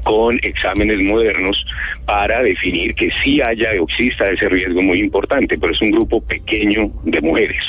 con 0.05 0.39
exámenes 0.43 1.01
modernos 1.01 1.65
para 2.07 2.43
definir 2.43 2.95
que 2.95 3.11
sí 3.23 3.41
haya 3.43 3.71
o 3.81 3.85
exista 3.85 4.31
ese 4.31 4.49
riesgo 4.49 4.81
muy 4.83 5.01
importante, 5.01 5.59
pero 5.59 5.73
es 5.73 5.81
un 5.83 5.91
grupo 5.91 6.21
pequeño 6.25 6.91
de 7.05 7.21
mujeres. 7.21 7.63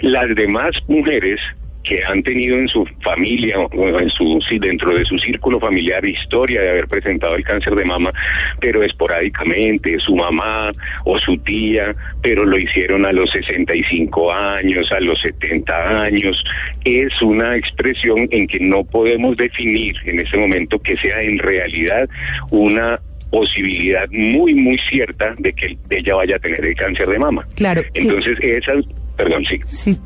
Las 0.00 0.34
demás 0.34 0.76
mujeres 0.88 1.40
que 1.86 2.02
han 2.04 2.22
tenido 2.22 2.56
en 2.56 2.68
su 2.68 2.84
familia 3.02 3.58
o 3.58 3.98
en 4.00 4.10
su 4.10 4.40
dentro 4.60 4.94
de 4.94 5.04
su 5.04 5.18
círculo 5.18 5.60
familiar 5.60 6.06
historia 6.06 6.60
de 6.60 6.70
haber 6.70 6.88
presentado 6.88 7.36
el 7.36 7.44
cáncer 7.44 7.74
de 7.74 7.84
mama, 7.84 8.12
pero 8.60 8.82
esporádicamente, 8.82 9.98
su 10.00 10.16
mamá 10.16 10.72
o 11.04 11.18
su 11.18 11.38
tía, 11.38 11.94
pero 12.22 12.44
lo 12.44 12.58
hicieron 12.58 13.06
a 13.06 13.12
los 13.12 13.30
65 13.30 14.32
años, 14.32 14.90
a 14.92 15.00
los 15.00 15.20
70 15.20 16.02
años, 16.02 16.44
es 16.84 17.22
una 17.22 17.56
expresión 17.56 18.28
en 18.30 18.46
que 18.46 18.58
no 18.60 18.84
podemos 18.84 19.36
definir 19.36 19.96
en 20.04 20.20
este 20.20 20.36
momento 20.36 20.78
que 20.80 20.96
sea 20.96 21.22
en 21.22 21.38
realidad 21.38 22.08
una 22.50 23.00
posibilidad 23.30 24.08
muy 24.10 24.54
muy 24.54 24.78
cierta 24.88 25.34
de 25.38 25.52
que 25.52 25.76
ella 25.90 26.14
vaya 26.14 26.36
a 26.36 26.38
tener 26.38 26.64
el 26.64 26.74
cáncer 26.74 27.08
de 27.08 27.18
mama. 27.18 27.46
Claro. 27.56 27.82
Entonces, 27.94 28.38
esa, 28.40 28.72
perdón, 29.16 29.44
sí. 29.48 29.60
Sí. 29.66 29.98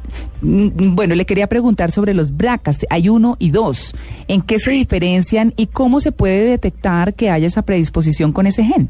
Mm, 0.43 0.95
Bueno, 0.95 1.14
le 1.14 1.25
quería 1.26 1.49
preguntar 1.49 1.90
sobre 1.90 2.14
los 2.14 2.37
BRCAs. 2.37 2.87
Hay 2.90 3.09
uno 3.09 3.37
y 3.38 3.50
dos. 3.50 3.95
¿En 4.29 4.43
qué 4.43 4.59
se 4.59 4.71
diferencian 4.71 5.52
y 5.57 5.67
cómo 5.67 6.00
se 6.00 6.12
puede 6.12 6.45
detectar 6.45 7.14
que 7.14 7.31
haya 7.31 7.47
esa 7.47 7.62
predisposición 7.62 8.33
con 8.33 8.47
ese 8.47 8.64
gen? 8.64 8.88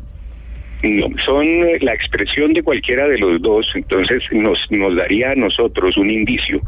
No, 0.83 1.09
son 1.25 1.45
eh, 1.47 1.79
la 1.81 1.93
expresión 1.93 2.55
de 2.55 2.63
cualquiera 2.63 3.07
de 3.07 3.19
los 3.19 3.43
dos, 3.43 3.71
entonces 3.75 4.23
nos, 4.33 4.59
nos 4.71 4.97
daría 4.97 5.33
a 5.33 5.35
nosotros 5.35 5.97
un 5.99 6.11
indicio 6.11 6.63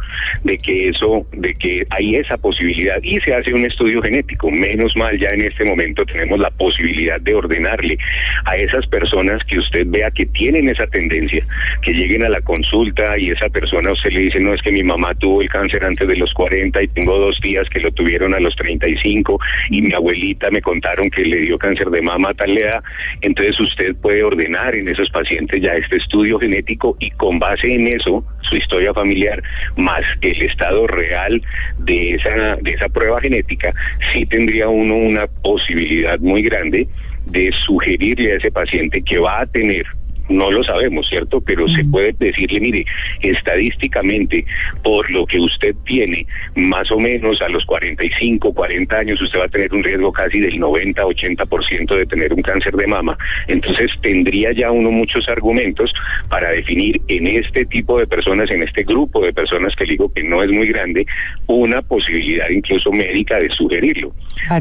de 0.44 0.58
que 0.58 0.88
eso, 0.88 1.26
de 1.32 1.54
que 1.54 1.86
hay 1.88 2.16
esa 2.16 2.36
posibilidad 2.36 2.98
y 3.02 3.20
se 3.20 3.34
hace 3.34 3.54
un 3.54 3.64
estudio 3.64 4.02
genético. 4.02 4.50
Menos 4.50 4.94
mal 4.96 5.18
ya 5.18 5.30
en 5.30 5.42
este 5.42 5.64
momento 5.64 6.04
tenemos 6.04 6.38
la 6.38 6.50
posibilidad 6.50 7.20
de 7.20 7.34
ordenarle 7.34 7.96
a 8.44 8.56
esas 8.56 8.86
personas 8.86 9.42
que 9.44 9.58
usted 9.58 9.86
vea 9.86 10.10
que 10.10 10.26
tienen 10.26 10.68
esa 10.68 10.86
tendencia, 10.88 11.46
que 11.80 11.92
lleguen 11.92 12.24
a 12.24 12.28
la 12.28 12.42
consulta 12.42 13.16
y 13.18 13.30
esa 13.30 13.48
persona 13.48 13.92
usted 13.92 14.12
le 14.12 14.20
dice, 14.20 14.40
no 14.40 14.52
es 14.52 14.60
que 14.60 14.72
mi 14.72 14.82
mamá 14.82 15.14
tuvo 15.14 15.40
el 15.40 15.48
cáncer 15.48 15.84
antes 15.84 16.06
de 16.06 16.16
los 16.16 16.34
40 16.34 16.82
y 16.82 16.88
tengo 16.88 17.18
dos 17.18 17.40
días 17.40 17.68
que 17.70 17.80
lo 17.80 17.90
tuvieron 17.92 18.34
a 18.34 18.40
los 18.40 18.54
35 18.56 19.38
y 19.70 19.80
mi 19.80 19.94
abuelita 19.94 20.50
me 20.50 20.60
contaron 20.60 21.08
que 21.08 21.24
le 21.24 21.38
dio 21.38 21.58
cáncer 21.58 21.88
de 21.88 22.02
mama 22.02 22.30
a 22.30 22.34
tal 22.34 22.56
edad, 22.56 22.82
entonces 23.22 23.58
usted 23.58 23.96
puede 24.02 24.22
ordenar 24.22 24.74
en 24.74 24.88
esos 24.88 25.08
pacientes 25.10 25.62
ya 25.62 25.74
este 25.74 25.96
estudio 25.96 26.38
genético 26.38 26.96
y 26.98 27.10
con 27.12 27.38
base 27.38 27.72
en 27.72 27.86
eso, 27.86 28.24
su 28.42 28.56
historia 28.56 28.92
familiar 28.92 29.42
más 29.76 30.04
el 30.20 30.42
estado 30.42 30.86
real 30.86 31.40
de 31.78 32.16
esa, 32.16 32.56
de 32.56 32.72
esa 32.72 32.88
prueba 32.88 33.20
genética, 33.20 33.72
sí 34.12 34.26
tendría 34.26 34.68
uno 34.68 34.96
una 34.96 35.26
posibilidad 35.26 36.18
muy 36.18 36.42
grande 36.42 36.86
de 37.26 37.52
sugerirle 37.64 38.32
a 38.32 38.36
ese 38.36 38.50
paciente 38.50 39.02
que 39.02 39.18
va 39.18 39.40
a 39.40 39.46
tener 39.46 39.86
no 40.32 40.50
lo 40.50 40.64
sabemos, 40.64 41.08
¿cierto? 41.08 41.40
Pero 41.40 41.68
se 41.68 41.84
puede 41.84 42.14
decirle, 42.18 42.60
mire, 42.60 42.84
estadísticamente, 43.20 44.44
por 44.82 45.10
lo 45.10 45.26
que 45.26 45.38
usted 45.38 45.74
tiene, 45.84 46.26
más 46.56 46.90
o 46.90 46.98
menos 46.98 47.40
a 47.42 47.48
los 47.48 47.64
45, 47.64 48.52
40 48.52 48.96
años, 48.96 49.20
usted 49.20 49.38
va 49.38 49.44
a 49.44 49.48
tener 49.48 49.72
un 49.72 49.82
riesgo 49.82 50.12
casi 50.12 50.40
del 50.40 50.58
90, 50.58 51.02
80% 51.02 51.96
de 51.96 52.06
tener 52.06 52.32
un 52.32 52.42
cáncer 52.42 52.74
de 52.74 52.86
mama. 52.86 53.16
Entonces, 53.48 53.90
tendría 54.00 54.52
ya 54.52 54.70
uno 54.70 54.90
muchos 54.90 55.28
argumentos 55.28 55.92
para 56.28 56.50
definir 56.50 57.00
en 57.08 57.26
este 57.26 57.64
tipo 57.66 57.98
de 57.98 58.06
personas, 58.06 58.50
en 58.50 58.62
este 58.62 58.84
grupo 58.84 59.24
de 59.24 59.32
personas 59.32 59.74
que 59.76 59.84
digo 59.84 60.12
que 60.12 60.22
no 60.22 60.42
es 60.42 60.50
muy 60.50 60.68
grande, 60.68 61.06
una 61.46 61.82
posibilidad 61.82 62.48
incluso 62.48 62.90
médica 62.92 63.38
de 63.38 63.50
sugerirlo. 63.50 64.12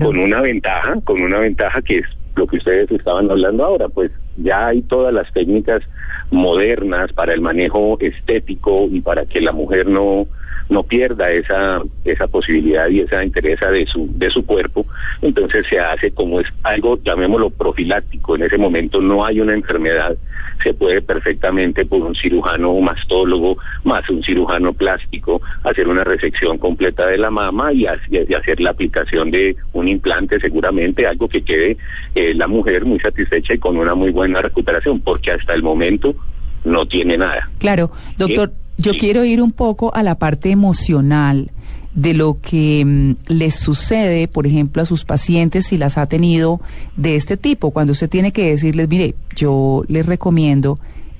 Con 0.01 0.18
una 0.18 0.42
ventaja, 0.42 0.96
con 1.04 1.22
una 1.22 1.40
ventaja 1.40 1.82
que 1.82 2.00
es 2.00 2.06
lo 2.36 2.48
que 2.48 2.58
ustedes 2.58 2.90
estaban 2.92 3.30
hablando 3.30 3.66
ahora, 3.66 3.90
pues 3.90 4.12
ya 4.38 4.67
hay 4.67 4.81
todas 4.81 5.13
las 5.13 5.31
técnicas 5.33 5.83
modernas 6.31 7.11
para 7.13 7.33
el 7.33 7.41
manejo 7.41 7.97
estético 8.00 8.88
y 8.91 9.01
para 9.01 9.25
que 9.25 9.41
la 9.41 9.51
mujer 9.51 9.88
no 9.88 10.27
no 10.71 10.83
pierda 10.83 11.29
esa 11.29 11.81
esa 12.05 12.27
posibilidad 12.27 12.88
y 12.88 13.01
esa 13.01 13.23
interés 13.23 13.59
de 13.59 13.85
su 13.85 14.09
de 14.17 14.29
su 14.29 14.45
cuerpo. 14.45 14.85
Entonces 15.21 15.67
se 15.67 15.77
hace 15.77 16.11
como 16.11 16.39
es 16.39 16.47
algo 16.63 16.97
llamémoslo 17.03 17.50
profiláctico. 17.50 18.35
En 18.35 18.43
ese 18.43 18.57
momento 18.57 19.01
no 19.01 19.25
hay 19.25 19.41
una 19.41 19.53
enfermedad. 19.53 20.15
Se 20.63 20.73
puede 20.73 21.01
perfectamente 21.01 21.85
por 21.85 22.01
un 22.01 22.15
cirujano 22.15 22.73
mastólogo 22.79 23.57
más 23.83 24.09
un 24.09 24.23
cirujano 24.23 24.73
plástico 24.73 25.41
hacer 25.63 25.88
una 25.89 26.03
resección 26.03 26.57
completa 26.57 27.05
de 27.07 27.17
la 27.17 27.31
mama 27.31 27.73
y 27.73 27.85
hacer 27.85 28.61
la 28.61 28.69
aplicación 28.69 29.29
de 29.31 29.55
un 29.73 29.89
implante 29.89 30.39
seguramente 30.39 31.05
algo 31.05 31.27
que 31.27 31.41
quede 31.41 31.77
eh, 32.15 32.33
la 32.33 32.47
mujer 32.47 32.85
muy 32.85 33.00
satisfecha 33.00 33.55
y 33.55 33.59
con 33.59 33.75
una 33.75 33.95
muy 33.95 34.11
buena 34.11 34.21
recuperación 34.42 35.00
porque 35.00 35.32
hasta 35.32 35.54
el 35.54 35.63
momento 35.63 36.16
no 36.63 36.86
tiene 36.86 37.18
nada 37.18 37.50
Claro, 37.58 37.92
doctor, 38.18 38.54
yo 38.78 38.94
quiero 38.94 39.24
ir 39.25 39.42
un 39.42 39.51
poco 39.51 39.94
a 39.94 40.04
la 40.04 40.16
parte 40.16 40.51
emocional 40.51 41.51
de 41.94 42.13
lo 42.13 42.40
que 42.42 42.84
mm, 42.86 43.16
les 43.28 43.56
sucede, 43.56 44.28
por 44.28 44.48
ejemplo, 44.48 44.82
a 44.82 44.86
sus 44.86 45.06
pacientes 45.06 45.68
si 45.68 45.78
las 45.78 45.98
ha 45.98 46.08
tenido 46.08 46.62
de 46.96 47.16
este 47.16 47.38
tipo, 47.38 47.72
cuando 47.72 47.92
usted 47.92 48.10
tiene 48.10 48.32
que 48.32 48.50
decirles, 48.50 48.88
mire, 48.88 49.16
yo 49.36 49.84
les 49.88 50.06
recomiendo 50.06 50.80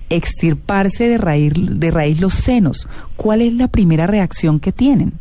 extirparse 0.10 1.08
de 1.08 1.18
raíz, 1.18 1.54
de 1.56 1.92
raíz 1.92 2.22
los 2.22 2.34
senos. 2.34 2.88
¿Cuál 3.16 3.42
es 3.42 3.54
la 3.54 3.68
primera 3.68 4.08
reacción 4.08 4.60
que 4.60 4.72
tienen? 4.72 5.14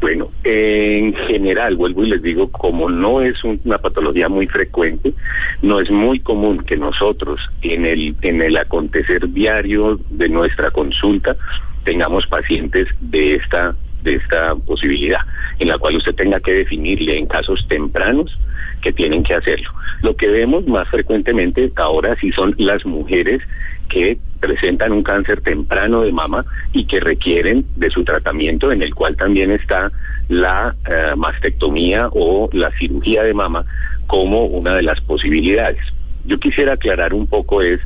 Bueno, 0.00 0.30
en 0.44 1.12
general, 1.14 1.76
vuelvo 1.76 2.04
y 2.04 2.10
les 2.10 2.22
digo, 2.22 2.50
como 2.52 2.88
no 2.88 3.20
es 3.20 3.42
un- 3.42 3.60
una 3.64 3.78
patología 3.78 4.28
muy 4.28 4.46
frecuente, 4.46 5.12
no 5.60 5.80
es 5.80 5.90
muy 5.90 6.20
común 6.20 6.62
que 6.62 6.76
nosotros 6.76 7.40
en 7.62 7.84
el, 7.84 8.14
en 8.22 8.40
el 8.40 8.56
acontecer 8.56 9.28
diario 9.32 9.98
de 10.08 10.28
nuestra 10.28 10.70
consulta 10.70 11.36
tengamos 11.82 12.26
pacientes 12.28 12.86
de 13.00 13.34
esta, 13.36 13.74
de 14.02 14.14
esta 14.16 14.54
posibilidad, 14.54 15.20
en 15.58 15.68
la 15.68 15.78
cual 15.78 15.96
usted 15.96 16.14
tenga 16.14 16.40
que 16.40 16.52
definirle 16.52 17.18
en 17.18 17.26
casos 17.26 17.66
tempranos 17.68 18.38
que 18.80 18.92
tienen 18.92 19.22
que 19.22 19.34
hacerlo. 19.34 19.70
Lo 20.02 20.16
que 20.16 20.28
vemos 20.28 20.66
más 20.66 20.88
frecuentemente 20.88 21.72
ahora 21.76 22.16
sí 22.20 22.32
son 22.32 22.54
las 22.58 22.84
mujeres 22.86 23.42
que 23.88 24.18
presentan 24.40 24.92
un 24.92 25.02
cáncer 25.02 25.40
temprano 25.40 26.02
de 26.02 26.12
mama 26.12 26.44
y 26.72 26.84
que 26.84 27.00
requieren 27.00 27.64
de 27.76 27.90
su 27.90 28.04
tratamiento, 28.04 28.70
en 28.70 28.82
el 28.82 28.94
cual 28.94 29.16
también 29.16 29.50
está 29.50 29.90
la 30.28 30.76
eh, 30.88 31.14
mastectomía 31.16 32.08
o 32.12 32.48
la 32.52 32.70
cirugía 32.78 33.22
de 33.22 33.34
mama 33.34 33.64
como 34.06 34.44
una 34.44 34.74
de 34.74 34.82
las 34.82 35.00
posibilidades. 35.00 35.80
Yo 36.24 36.38
quisiera 36.38 36.74
aclarar 36.74 37.14
un 37.14 37.26
poco 37.26 37.62
es, 37.62 37.80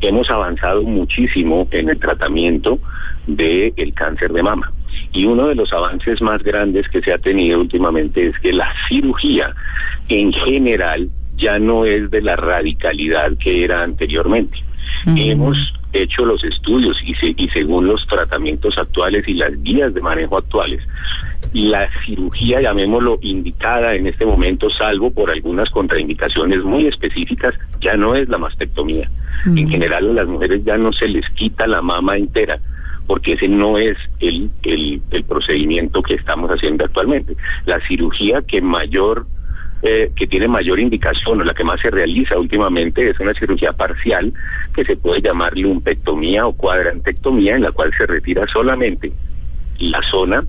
hemos 0.00 0.30
avanzado 0.30 0.82
muchísimo 0.82 1.66
en 1.70 1.88
el 1.88 1.98
tratamiento 1.98 2.78
del 3.26 3.92
cáncer 3.94 4.32
de 4.32 4.42
mama. 4.42 4.72
Y 5.12 5.24
uno 5.24 5.48
de 5.48 5.54
los 5.54 5.72
avances 5.72 6.20
más 6.20 6.42
grandes 6.42 6.88
que 6.88 7.00
se 7.00 7.12
ha 7.12 7.18
tenido 7.18 7.60
últimamente 7.60 8.28
es 8.28 8.38
que 8.38 8.52
la 8.52 8.70
cirugía 8.88 9.54
en 10.08 10.32
general 10.32 11.08
ya 11.36 11.58
no 11.58 11.84
es 11.84 12.10
de 12.10 12.22
la 12.22 12.36
radicalidad 12.36 13.32
que 13.38 13.64
era 13.64 13.82
anteriormente. 13.82 14.58
Hemos 15.06 15.56
hecho 15.94 16.24
los 16.24 16.42
estudios 16.44 17.00
y, 17.04 17.14
se- 17.14 17.34
y 17.36 17.48
según 17.48 17.86
los 17.86 18.06
tratamientos 18.06 18.76
actuales 18.78 19.26
y 19.28 19.34
las 19.34 19.62
guías 19.62 19.94
de 19.94 20.00
manejo 20.00 20.36
actuales, 20.38 20.82
la 21.52 21.88
cirugía, 22.04 22.60
llamémoslo, 22.60 23.18
indicada 23.22 23.94
en 23.94 24.06
este 24.06 24.26
momento, 24.26 24.70
salvo 24.70 25.10
por 25.10 25.30
algunas 25.30 25.70
contraindicaciones 25.70 26.62
muy 26.64 26.86
específicas, 26.86 27.54
ya 27.80 27.96
no 27.96 28.14
es 28.14 28.28
la 28.28 28.38
mastectomía. 28.38 29.10
En 29.46 29.68
general 29.68 30.10
a 30.10 30.12
las 30.14 30.26
mujeres 30.28 30.64
ya 30.64 30.76
no 30.78 30.92
se 30.92 31.06
les 31.08 31.28
quita 31.30 31.66
la 31.66 31.82
mama 31.82 32.16
entera, 32.16 32.58
porque 33.06 33.34
ese 33.34 33.46
no 33.48 33.76
es 33.78 33.96
el, 34.20 34.50
el, 34.62 35.02
el 35.10 35.24
procedimiento 35.24 36.02
que 36.02 36.14
estamos 36.14 36.50
haciendo 36.50 36.84
actualmente. 36.84 37.36
La 37.66 37.78
cirugía 37.86 38.42
que 38.42 38.62
mayor 38.62 39.26
eh, 39.86 40.10
que 40.16 40.26
tiene 40.26 40.48
mayor 40.48 40.80
indicación 40.80 41.40
o 41.40 41.44
la 41.44 41.52
que 41.52 41.62
más 41.62 41.78
se 41.80 41.90
realiza 41.90 42.38
últimamente 42.38 43.10
es 43.10 43.20
una 43.20 43.34
cirugía 43.34 43.74
parcial 43.74 44.32
que 44.74 44.82
se 44.84 44.96
puede 44.96 45.20
llamar 45.20 45.56
lumpectomía 45.58 46.46
o 46.46 46.54
cuadrantectomía 46.54 47.54
en 47.56 47.62
la 47.62 47.70
cual 47.70 47.92
se 47.96 48.06
retira 48.06 48.46
solamente 48.48 49.12
la 49.78 50.00
zona 50.10 50.42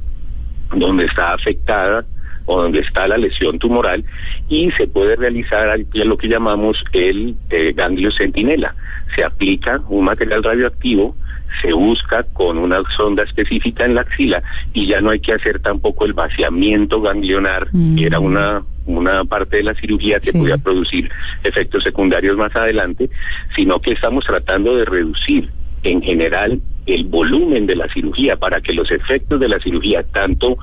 donde 0.74 1.04
está 1.06 1.34
afectada 1.34 2.06
o 2.46 2.62
donde 2.62 2.80
está 2.80 3.08
la 3.10 3.18
lesión 3.18 3.60
tumoral 3.60 4.06
y 4.48 4.72
se 4.72 4.88
puede 4.88 5.15
realizar 5.18 5.68
al- 5.68 5.86
lo 5.94 6.18
que 6.18 6.27
llamamos 6.30 6.82
el 6.94 7.36
eh, 7.50 7.74
ganglio 7.75 8.12
centinela. 8.12 8.74
Se 9.15 9.24
aplica 9.24 9.82
un 9.89 10.06
material 10.06 10.44
radioactivo, 10.44 11.15
se 11.62 11.74
busca 11.74 12.24
con 12.24 12.58
una 12.58 12.82
sonda 12.96 13.24
específica 13.24 13.84
en 13.84 13.96
la 13.96 14.01
axila 14.01 14.42
y 14.74 14.86
ya 14.86 15.01
no 15.01 15.10
hay 15.10 15.20
que 15.20 15.34
hacer 15.34 15.60
tampoco 15.60 16.06
el 16.06 16.13
vaciamiento 16.13 17.01
ganglionar, 17.01 17.68
que 17.98 18.06
era 18.06 18.20
una 18.20 18.63
una 18.86 19.25
parte 19.25 19.58
de 19.58 19.63
la 19.63 19.75
cirugía 19.75 20.20
que 20.20 20.32
podía 20.32 20.58
producir 20.58 21.10
efectos 21.44 21.84
secundarios 21.84 22.38
más 22.38 22.56
adelante, 22.56 23.10
sino 23.56 23.80
que 23.80 23.94
estamos 23.94 24.25
tratando 24.25 24.75
de 24.75 24.86
reducir 24.86 25.50
en 25.84 26.01
general 26.01 26.62
el 26.86 27.06
volumen 27.06 27.65
de 27.65 27.75
la 27.75 27.88
cirugía 27.89 28.38
para 28.38 28.62
que 28.62 28.74
los 28.74 28.92
efectos 28.92 29.39
de 29.39 29.50
la 29.50 29.60
cirugía, 29.60 30.04
tanto 30.04 30.58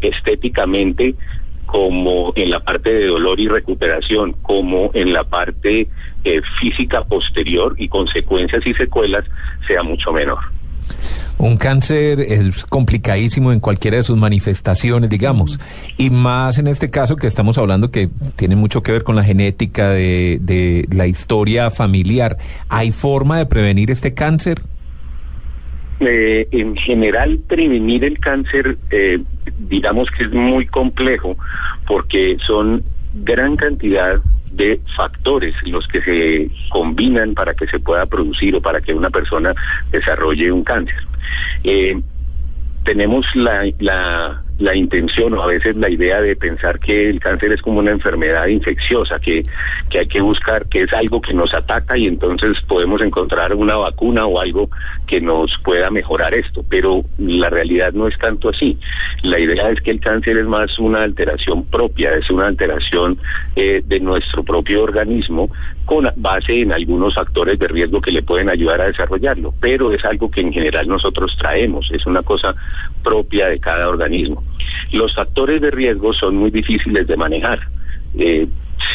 estéticamente 0.00 1.14
como 1.66 2.32
en 2.36 2.50
la 2.50 2.60
parte 2.60 2.90
de 2.90 3.06
dolor 3.06 3.40
y 3.40 3.48
recuperación, 3.48 4.32
como 4.42 4.90
en 4.94 5.12
la 5.12 5.24
parte 5.24 5.88
eh, 6.24 6.42
física 6.60 7.04
posterior 7.04 7.74
y 7.76 7.88
consecuencias 7.88 8.64
y 8.66 8.74
secuelas, 8.74 9.24
sea 9.66 9.82
mucho 9.82 10.12
menor. 10.12 10.38
Un 11.38 11.56
cáncer 11.56 12.20
es 12.20 12.64
complicadísimo 12.64 13.52
en 13.52 13.60
cualquiera 13.60 13.98
de 13.98 14.02
sus 14.02 14.16
manifestaciones, 14.16 15.10
digamos, 15.10 15.60
y 15.98 16.10
más 16.10 16.58
en 16.58 16.66
este 16.66 16.90
caso 16.90 17.16
que 17.16 17.26
estamos 17.26 17.58
hablando 17.58 17.90
que 17.90 18.08
tiene 18.36 18.56
mucho 18.56 18.82
que 18.82 18.92
ver 18.92 19.02
con 19.02 19.16
la 19.16 19.24
genética 19.24 19.90
de, 19.90 20.38
de 20.40 20.86
la 20.90 21.06
historia 21.06 21.70
familiar. 21.70 22.38
¿Hay 22.68 22.92
forma 22.92 23.38
de 23.38 23.46
prevenir 23.46 23.90
este 23.90 24.14
cáncer? 24.14 24.62
Eh, 26.00 26.46
en 26.50 26.76
general, 26.76 27.40
prevenir 27.48 28.04
el 28.04 28.18
cáncer, 28.18 28.76
eh, 28.90 29.18
digamos 29.58 30.10
que 30.10 30.24
es 30.24 30.30
muy 30.30 30.66
complejo 30.66 31.36
porque 31.86 32.36
son 32.46 32.82
gran 33.24 33.56
cantidad 33.56 34.20
de 34.56 34.80
factores 34.96 35.54
los 35.66 35.86
que 35.86 36.00
se 36.02 36.50
combinan 36.70 37.34
para 37.34 37.54
que 37.54 37.66
se 37.66 37.78
pueda 37.78 38.06
producir 38.06 38.54
o 38.56 38.62
para 38.62 38.80
que 38.80 38.94
una 38.94 39.10
persona 39.10 39.54
desarrolle 39.90 40.50
un 40.50 40.64
cáncer. 40.64 41.06
Eh, 41.64 42.00
tenemos 42.84 43.26
la, 43.34 43.70
la, 43.80 44.42
la 44.58 44.74
intención 44.74 45.34
o 45.34 45.42
a 45.42 45.46
veces 45.46 45.76
la 45.76 45.90
idea 45.90 46.20
de 46.20 46.36
pensar 46.36 46.78
que 46.80 47.10
el 47.10 47.20
cáncer 47.20 47.52
es 47.52 47.62
como 47.62 47.80
una 47.80 47.90
enfermedad 47.90 48.46
infecciosa, 48.46 49.18
que, 49.18 49.44
que 49.90 49.98
hay 50.00 50.06
que 50.06 50.20
buscar 50.20 50.66
que 50.66 50.82
es 50.82 50.92
algo 50.92 51.20
que 51.20 51.34
nos 51.34 51.52
ataca 51.52 51.96
y 51.96 52.06
entonces 52.06 52.60
podemos 52.66 53.00
encontrar 53.02 53.54
una 53.54 53.76
vacuna 53.76 54.26
o 54.26 54.40
algo 54.40 54.70
que 55.06 55.20
nos 55.20 55.52
pueda 55.62 55.90
mejorar 55.90 56.34
esto. 56.34 56.64
Pero 56.68 57.04
la 57.18 57.50
realidad 57.50 57.92
no 57.92 58.08
es 58.08 58.16
tanto 58.18 58.48
así. 58.48 58.78
La 59.22 59.38
idea 59.38 59.70
es 59.70 59.80
que 59.80 59.90
el 59.90 60.00
cáncer 60.00 60.38
es 60.38 60.46
más 60.46 60.78
una 60.78 61.02
alteración 61.02 61.64
propia, 61.66 62.14
es 62.14 62.30
una 62.30 62.46
alteración 62.46 63.18
eh, 63.56 63.82
de 63.84 64.00
nuestro 64.00 64.42
propio 64.42 64.82
organismo 64.82 65.50
con 65.86 66.10
base 66.16 66.60
en 66.60 66.72
algunos 66.72 67.14
factores 67.14 67.58
de 67.58 67.68
riesgo 67.68 68.00
que 68.00 68.10
le 68.10 68.22
pueden 68.22 68.50
ayudar 68.50 68.80
a 68.82 68.86
desarrollarlo, 68.88 69.54
pero 69.60 69.92
es 69.92 70.04
algo 70.04 70.30
que 70.30 70.42
en 70.42 70.52
general 70.52 70.86
nosotros 70.88 71.34
traemos, 71.38 71.90
es 71.92 72.04
una 72.06 72.22
cosa 72.22 72.54
propia 73.02 73.46
de 73.48 73.58
cada 73.60 73.88
organismo. 73.88 74.44
Los 74.92 75.14
factores 75.14 75.60
de 75.62 75.70
riesgo 75.70 76.12
son 76.12 76.36
muy 76.36 76.50
difíciles 76.50 77.06
de 77.06 77.16
manejar. 77.16 77.60
Eh, 78.18 78.46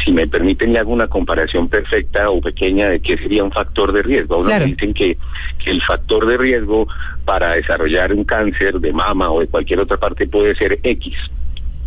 si 0.03 0.11
me 0.11 0.27
permiten, 0.27 0.73
le 0.73 0.79
hago 0.79 0.91
una 0.91 1.07
comparación 1.07 1.67
perfecta 1.69 2.29
o 2.29 2.39
pequeña 2.41 2.89
de 2.89 2.99
qué 2.99 3.17
sería 3.17 3.43
un 3.43 3.51
factor 3.51 3.91
de 3.93 4.03
riesgo. 4.03 4.35
A 4.35 4.37
uno 4.39 4.47
Claro. 4.47 4.65
le 4.65 4.71
dicen 4.71 4.93
que, 4.93 5.17
que 5.63 5.71
el 5.71 5.81
factor 5.81 6.25
de 6.27 6.37
riesgo 6.37 6.87
para 7.25 7.53
desarrollar 7.53 8.13
un 8.13 8.23
cáncer 8.25 8.79
de 8.79 8.93
mama 8.93 9.31
o 9.31 9.39
de 9.39 9.47
cualquier 9.47 9.79
otra 9.79 9.97
parte 9.97 10.27
puede 10.27 10.55
ser 10.55 10.79
X. 10.83 11.15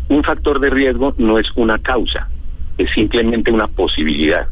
Un 0.09 0.25
factor 0.25 0.59
de 0.61 0.71
riesgo 0.71 1.15
no 1.19 1.39
es 1.39 1.47
una 1.57 1.79
causa, 1.79 2.29
es 2.79 2.91
simplemente 2.91 3.51
una 3.53 3.67
posibilidad. 3.69 4.47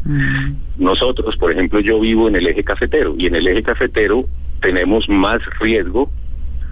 Nosotros, 0.76 1.36
por 1.36 1.52
ejemplo, 1.52 1.80
yo 1.80 2.00
vivo 2.00 2.28
en 2.28 2.36
el 2.36 2.46
eje 2.46 2.64
cafetero 2.64 3.14
y 3.18 3.26
en 3.26 3.34
el 3.34 3.46
eje 3.46 3.62
cafetero 3.62 4.26
tenemos 4.60 5.08
más 5.08 5.40
riesgo 5.60 6.10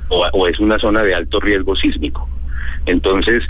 o, 0.09 0.27
o 0.33 0.47
es 0.47 0.59
una 0.59 0.79
zona 0.79 1.03
de 1.03 1.15
alto 1.15 1.41
riesgo 1.41 1.77
sísmico. 1.77 2.29
Entonces, 2.87 3.45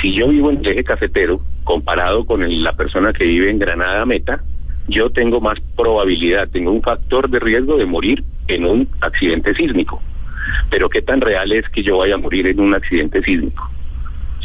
si 0.00 0.14
yo 0.14 0.28
vivo 0.28 0.50
en 0.50 0.58
el 0.58 0.66
eje 0.68 0.84
cafetero, 0.84 1.40
comparado 1.64 2.24
con 2.24 2.42
el- 2.42 2.62
la 2.64 2.72
persona 2.74 3.12
que 3.12 3.24
vive 3.24 3.50
en 3.50 3.58
Granada 3.58 4.04
Meta, 4.04 4.42
yo 4.88 5.10
tengo 5.10 5.40
más 5.40 5.58
probabilidad, 5.76 6.48
tengo 6.48 6.72
un 6.72 6.82
factor 6.82 7.30
de 7.30 7.38
riesgo 7.38 7.76
de 7.76 7.86
morir 7.86 8.24
en 8.48 8.64
un 8.66 8.88
accidente 9.00 9.54
sísmico. 9.54 10.02
Pero 10.70 10.88
qué 10.90 11.02
tan 11.02 11.20
real 11.20 11.52
es 11.52 11.68
que 11.68 11.82
yo 11.84 11.98
vaya 11.98 12.14
a 12.16 12.18
morir 12.18 12.48
en 12.48 12.58
un 12.60 12.74
accidente 12.74 13.22
sísmico. 13.22 13.70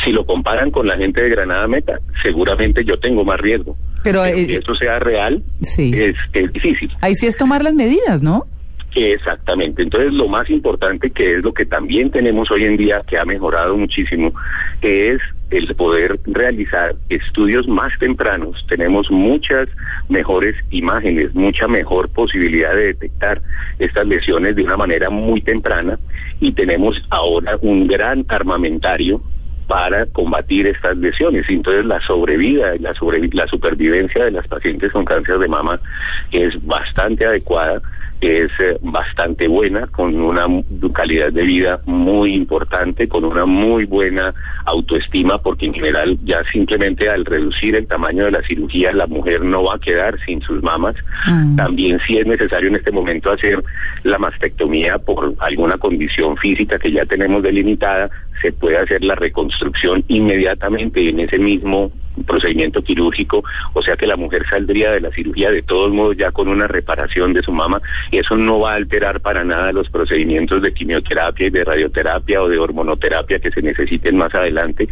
Si 0.04 0.12
lo 0.12 0.26
comparan 0.26 0.72
con 0.72 0.88
la 0.88 0.98
gente 0.98 1.22
de 1.22 1.30
Granada 1.30 1.68
Meta, 1.68 2.00
seguramente 2.22 2.86
yo 2.86 2.98
tengo 3.00 3.26
más 3.26 3.40
riesgo. 3.40 3.76
Pero, 4.04 4.22
Pero 4.22 4.26
eh, 4.26 4.48
que 4.48 4.56
esto 4.56 4.76
sea 4.76 5.00
real 5.00 5.44
sí. 5.62 5.92
es, 5.94 6.16
es 6.34 6.54
difícil. 6.54 6.92
Ahí 7.02 7.16
sí 7.16 7.26
es 7.26 7.36
tomar 7.36 7.64
las 7.64 7.74
medidas, 7.74 8.22
¿no? 8.22 8.46
Exactamente. 8.96 9.84
Entonces, 9.84 10.14
lo 10.14 10.28
más 10.28 10.50
importante, 10.50 11.12
que 11.12 11.36
es 11.36 11.44
lo 11.44 11.54
que 11.54 11.66
también 11.66 12.10
tenemos 12.10 12.50
hoy 12.50 12.66
en 12.66 12.78
día, 12.78 13.04
que 13.06 13.18
ha 13.18 13.26
mejorado 13.26 13.78
muchísimo, 13.78 14.34
es 14.82 15.20
el 15.52 15.74
poder 15.76 16.20
realizar 16.26 16.96
estudios 17.10 17.68
más 17.68 17.92
tempranos. 18.00 18.66
Tenemos 18.68 19.12
muchas 19.12 19.70
mejores 20.10 20.56
imágenes, 20.72 21.34
mucha 21.36 21.68
mejor 21.68 22.10
posibilidad 22.10 22.74
de 22.74 22.88
detectar 22.88 23.42
estas 23.80 24.08
lesiones 24.08 24.56
de 24.56 24.64
una 24.64 24.78
manera 24.78 25.10
muy 25.10 25.42
temprana 25.42 26.00
y 26.40 26.52
tenemos 26.52 27.02
ahora 27.10 27.58
un 27.62 27.88
gran 27.88 28.26
armamentario 28.28 29.22
para 29.68 30.06
combatir 30.06 30.66
estas 30.68 30.98
lesiones. 30.98 31.46
Entonces 31.50 31.86
la 31.86 32.00
sobrevida, 32.02 32.74
la, 32.80 32.94
sobrevi- 32.96 33.34
la 33.34 33.48
supervivencia 33.48 34.26
de 34.26 34.32
las 34.32 34.48
pacientes 34.48 34.92
con 34.92 35.06
cáncer 35.06 35.38
de 35.40 35.48
mama 35.48 35.80
es 36.32 36.66
bastante 36.66 37.26
adecuada, 37.26 37.82
es 38.22 38.52
eh, 38.60 38.78
bastante 38.82 39.48
buena, 39.48 39.88
con 39.88 40.20
una 40.20 40.46
calidad 40.94 41.32
de 41.32 41.44
vida 41.44 41.82
muy 41.86 42.34
importante, 42.34 43.08
con 43.08 43.24
una 43.26 43.46
muy 43.46 43.86
buena 43.86 44.34
autoestima, 44.66 45.38
porque 45.38 45.68
en 45.68 45.74
general 45.74 46.18
ya 46.24 46.44
simplemente 46.52 47.10
al 47.10 47.26
reducir 47.26 47.76
el 47.76 47.88
tamaño 47.88 48.26
de 48.26 48.32
la 48.32 48.42
cirugía 48.44 48.92
la 48.92 49.08
mujer 49.08 49.44
no 49.44 49.64
va 49.64 49.76
a 49.76 49.80
quedar 49.80 50.20
sin 50.26 50.42
sus 50.42 50.62
mamas. 50.64 50.96
También 51.56 52.00
si 52.06 52.18
es 52.18 52.26
necesario 52.26 52.70
en 52.70 52.76
este 52.76 52.92
momento 52.92 53.32
hacer 53.32 53.64
la 54.04 54.18
mastectomía 54.18 54.98
por 54.98 55.34
alguna 55.40 55.78
condición 55.78 56.38
física 56.38 56.80
que 56.80 56.92
ya 56.92 57.06
tenemos 57.06 57.44
delimitada, 57.44 58.10
se 58.42 58.52
puede 58.52 58.78
hacer 58.78 59.04
la 59.04 59.16
reconstrucción 59.16 60.04
inmediatamente 60.08 61.10
en 61.10 61.20
ese 61.20 61.40
mismo 61.40 61.92
procedimiento 62.26 62.82
quirúrgico, 62.82 63.44
o 63.74 63.82
sea 63.82 63.96
que 63.96 64.08
la 64.08 64.16
mujer 64.16 64.44
saldría 64.50 64.92
de 64.92 65.02
la 65.02 65.12
cirugía 65.12 65.52
de 65.52 65.62
todos 65.62 65.92
modos 65.92 66.18
ya 66.18 66.32
con 66.32 66.48
una 66.48 66.68
reparación 66.68 67.34
de 67.34 67.44
su 67.44 67.52
mama 67.52 67.82
y 68.12 68.18
eso 68.18 68.36
no 68.36 68.60
va 68.60 68.74
a 68.74 68.76
alterar 68.76 69.20
para 69.22 69.44
nada 69.44 69.72
los 69.72 69.90
procedimientos 69.90 70.62
de 70.62 70.74
quimioterapia 70.74 71.48
y 71.48 71.50
de 71.50 71.64
radioterapia 71.64 72.42
o 72.42 72.50
de 72.50 72.58
hormonoterapia 72.58 73.40
que 73.40 73.52
se 73.52 73.62
necesiten 73.62 74.18
más 74.18 74.34
adelante. 74.34 74.88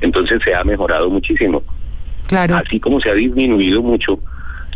Entonces 0.00 0.42
se 0.42 0.54
ha 0.54 0.64
mejorado 0.64 1.10
muchísimo. 1.10 1.62
Claro. 2.26 2.56
Así 2.56 2.80
como 2.80 3.00
se 3.00 3.10
ha 3.10 3.14
disminuido 3.14 3.82
mucho 3.82 4.18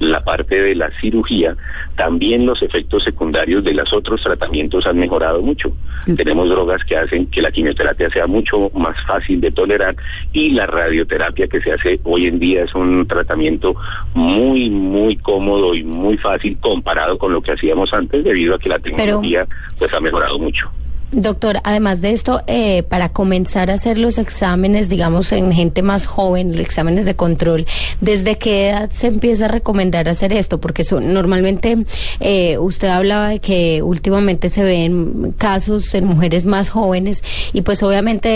la 0.01 0.25
parte 0.25 0.61
de 0.61 0.75
la 0.75 0.91
cirugía, 1.01 1.57
también 1.97 2.47
los 2.47 2.63
efectos 2.63 3.05
secundarios 3.05 3.63
de 3.63 3.75
los 3.75 3.93
otros 3.93 4.23
tratamientos 4.23 4.87
han 4.87 4.99
mejorado 4.99 5.43
mucho. 5.43 5.73
Tenemos 6.17 6.49
drogas 6.49 6.83
que 6.85 6.97
hacen 6.97 7.27
que 7.27 7.43
la 7.43 7.53
quimioterapia 7.53 8.09
sea 8.11 8.27
mucho 8.27 8.71
más 8.75 8.97
fácil 9.07 9.41
de 9.41 9.51
tolerar 9.51 9.95
y 10.33 10.51
la 10.51 10.67
radioterapia 10.67 11.47
que 11.47 11.61
se 11.61 11.73
hace 11.73 12.01
hoy 12.05 12.27
en 12.27 12.39
día 12.39 12.65
es 12.65 12.75
un 12.75 13.07
tratamiento 13.07 13.75
muy, 14.15 14.71
muy 14.71 15.17
cómodo 15.17 15.75
y 15.75 15.85
muy 15.85 16.17
fácil 16.17 16.57
comparado 16.59 17.19
con 17.19 17.33
lo 17.33 17.43
que 17.43 17.53
hacíamos 17.53 17.93
antes 17.93 18.25
debido 18.25 18.55
a 18.55 18.59
que 18.59 18.71
la 18.71 18.79
tecnología 18.79 19.47
pues 19.79 19.93
ha 19.93 20.01
mejorado 20.01 20.39
mucho. 20.39 20.71
Doctor, 21.13 21.59
además 21.65 22.01
de 22.01 22.13
esto, 22.13 22.43
eh, 22.47 22.85
para 22.85 23.09
comenzar 23.09 23.71
a 23.71 23.75
hacer 23.75 23.99
los 23.99 24.19
exámenes, 24.19 24.89
digamos, 24.89 25.33
en 25.33 25.53
gente 25.53 25.83
más 25.83 26.07
joven, 26.07 26.53
los 26.53 26.61
exámenes 26.61 27.05
de 27.05 27.17
control, 27.17 27.67
¿desde 28.01 28.39
qué 28.39 28.71
edad 28.71 28.91
se 28.91 29.09
empieza 29.09 29.47
a 29.47 29.49
recomendar 29.49 30.09
hacer 30.09 30.33
esto? 30.33 30.61
Porque 30.61 30.85
normalmente 31.01 31.85
eh, 32.21 32.59
usted 32.59 32.89
hablaba 32.89 33.31
de 33.31 33.41
que 33.41 33.83
últimamente 33.83 34.49
se 34.49 34.63
ven 34.63 35.35
casos 35.37 35.93
en 35.95 36.05
mujeres 36.05 36.47
más 36.47 36.71
jóvenes 36.71 37.25
y 37.53 37.63
pues 37.63 37.83
obviamente 37.83 38.31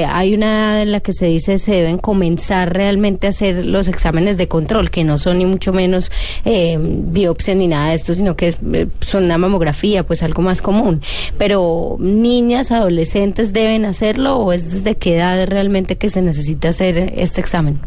eh, 0.00 0.04
hay 0.04 0.34
una 0.34 0.46
edad 0.46 0.82
en 0.82 0.92
la 0.92 1.00
que 1.00 1.12
se 1.12 1.26
dice 1.26 1.58
se 1.58 1.72
deben 1.72 1.98
comenzar 1.98 2.72
realmente 2.74 3.26
a 3.26 3.30
hacer 3.30 3.64
los 3.64 3.88
exámenes 3.88 4.36
de 4.36 4.48
control, 4.48 4.90
que 4.90 5.04
no 5.04 5.18
son 5.18 5.38
ni 5.38 5.46
mucho 5.46 5.72
menos 5.72 6.10
eh, 6.44 6.78
biopsia 6.80 7.54
ni 7.54 7.66
nada 7.66 7.90
de 7.90 7.94
esto, 7.96 8.14
sino 8.14 8.36
que 8.36 8.48
es, 8.48 8.58
eh, 8.72 8.86
son 9.00 9.24
una 9.24 9.38
mamografía, 9.38 10.04
pues 10.04 10.22
algo 10.22 10.42
más 10.42 10.62
común. 10.62 11.00
Pero 11.38 11.87
niñas, 11.98 12.70
adolescentes 12.70 13.52
deben 13.52 13.84
hacerlo 13.84 14.36
o 14.36 14.52
es 14.52 14.70
desde 14.70 14.96
qué 14.96 15.16
edad 15.16 15.46
realmente 15.46 15.96
que 15.96 16.10
se 16.10 16.22
necesita 16.22 16.68
hacer 16.68 17.12
este 17.16 17.40
examen? 17.40 17.78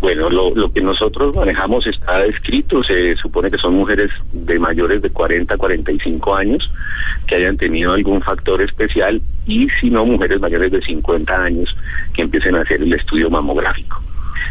Bueno, 0.00 0.28
lo, 0.28 0.54
lo 0.54 0.70
que 0.70 0.82
nosotros 0.82 1.34
manejamos 1.34 1.86
está 1.86 2.24
escrito, 2.26 2.84
se 2.84 3.16
supone 3.16 3.50
que 3.50 3.56
son 3.56 3.74
mujeres 3.74 4.10
de 4.32 4.58
mayores 4.58 5.00
de 5.00 5.10
40 5.10 5.56
45 5.56 6.34
años 6.34 6.70
que 7.26 7.36
hayan 7.36 7.56
tenido 7.56 7.92
algún 7.92 8.20
factor 8.20 8.60
especial 8.60 9.22
y 9.46 9.68
si 9.80 9.90
no, 9.90 10.04
mujeres 10.04 10.38
mayores 10.38 10.70
de 10.70 10.82
50 10.82 11.42
años 11.42 11.76
que 12.12 12.22
empiecen 12.22 12.56
a 12.56 12.60
hacer 12.60 12.82
el 12.82 12.92
estudio 12.92 13.30
mamográfico. 13.30 14.02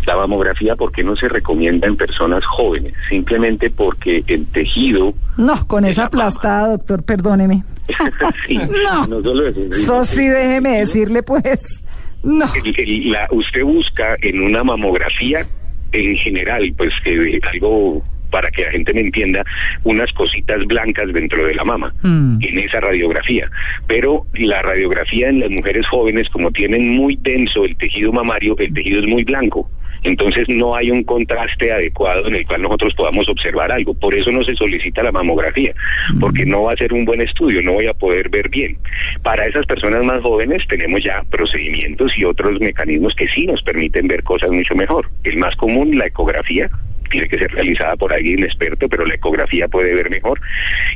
La 0.06 0.15
mamografía, 0.15 0.76
¿por 0.76 0.91
qué 0.91 1.04
no 1.04 1.15
se 1.15 1.28
recomienda 1.30 1.88
en 1.88 1.95
personas 1.95 2.45
jóvenes? 2.45 2.93
Simplemente 3.10 3.69
porque 3.69 4.24
el 4.28 4.45
tejido... 4.48 5.13
No, 5.38 5.67
con 5.67 5.86
esa 5.86 6.06
aplastada, 6.06 6.69
doctor, 6.69 7.04
perdóneme. 7.04 7.63
sí, 8.48 8.58
no, 8.58 9.08
no 9.08 9.21
solo 9.21 9.48
eso. 9.48 9.62
Eso 9.62 10.06
sí, 10.06 10.28
déjeme 10.28 10.80
decirle, 10.80 11.24
pues, 11.24 11.84
no. 12.24 12.45
El- 12.56 12.80
el- 12.80 13.12
la- 13.12 13.28
usted 13.32 13.63
busca 13.63 14.15
en 14.21 14.41
una 14.41 14.63
mamografía, 14.63 15.45
en 15.91 16.15
general, 16.17 16.74
pues 16.78 16.91
que 17.04 17.39
algo 17.52 18.04
para 18.32 18.50
que 18.52 18.63
la 18.63 18.71
gente 18.71 18.91
me 18.93 19.00
entienda, 19.02 19.45
unas 19.86 20.12
cositas 20.12 20.65
blancas 20.65 21.13
dentro 21.13 21.45
de 21.45 21.54
la 21.56 21.63
mama, 21.63 21.93
Mm. 22.02 22.39
en 22.41 22.60
esa 22.60 22.82
radiografía. 22.82 23.50
Pero 23.88 24.26
la 24.34 24.62
radiografía 24.62 25.30
en 25.30 25.39
las 25.39 25.50
mujeres 25.52 25.88
jóvenes, 25.88 26.28
como 26.32 26.52
tienen 26.52 26.98
muy 26.98 27.15
denso 27.21 27.63
el 27.63 27.78
tejido 27.78 28.12
mamario, 28.12 28.58
el 28.58 28.74
tejido 28.74 29.00
es 29.02 29.08
muy 29.08 29.24
blanco. 29.24 29.69
Entonces 30.06 30.48
no 30.48 30.76
hay 30.76 30.91
un 30.91 31.04
contraste 31.04 31.72
adecuado 31.72 32.28
en 32.28 32.36
el 32.36 32.46
cual 32.46 32.62
nosotros 32.62 32.94
podamos 32.94 33.28
observar 33.28 33.72
algo. 33.72 33.94
Por 33.94 34.15
eso 34.15 34.32
no 34.32 34.44
se 34.44 34.56
solicita 34.56 35.04
la 35.04 35.12
mamografía, 35.12 35.74
porque 36.20 36.46
no 36.46 36.63
va 36.63 36.74
a 36.74 36.78
ser 36.78 36.94
un 36.94 37.06
buen 37.06 37.22
estudio, 37.22 37.62
no 37.62 37.74
voy 37.74 37.88
a 37.88 37.94
poder 37.94 38.30
ver 38.30 38.50
bien. 38.50 38.78
Para 39.24 39.48
esas 39.48 39.65
personas 39.65 40.04
más 40.04 40.22
jóvenes 40.22 40.65
tenemos 40.68 41.04
ya 41.04 41.24
procedimientos 41.30 42.18
y 42.18 42.26
otros 42.26 42.60
mecanismos 42.60 43.15
que 43.15 43.28
sí 43.28 43.46
nos 43.46 43.62
permiten 43.63 44.08
ver 44.08 44.24
cosas 44.24 44.52
mucho 44.52 44.76
mejor. 44.76 45.10
El 45.24 45.38
más 45.38 45.56
común, 45.56 45.98
la 45.98 46.08
ecografía, 46.08 46.70
tiene 47.15 47.30
que 47.30 47.38
ser 47.38 47.51
realizada 47.51 47.95
por 47.95 48.12
alguien 48.13 48.43
experto, 48.43 48.89
pero 48.89 49.06
la 49.06 49.13
ecografía 49.15 49.67
puede 49.69 49.93
ver 49.93 50.10
mejor. 50.10 50.39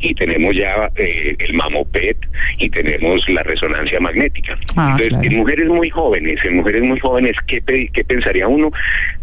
Y 0.01 0.13
tenemos 0.15 0.53
ya 0.55 0.89
eh, 0.97 1.35
el 1.39 1.53
mamopet 1.53 2.17
y 2.57 2.69
tenemos 2.69 3.27
la 3.29 3.41
resonancia 3.43 3.99
magnética. 4.01 4.57
Ah, 4.75 4.97
Entonces, 4.97 5.09
claro. 5.09 5.23
en 5.23 5.37
mujeres 5.37 5.67
muy 5.67 5.89
jóvenes, 5.89 6.43
en 6.43 6.57
mujeres 6.57 6.83
muy 6.83 6.99
jóvenes, 6.99 7.33
¿qué, 7.47 7.61
pe- 7.61 7.89
qué 7.93 8.03
pensaría 8.03 8.47
uno 8.49 8.71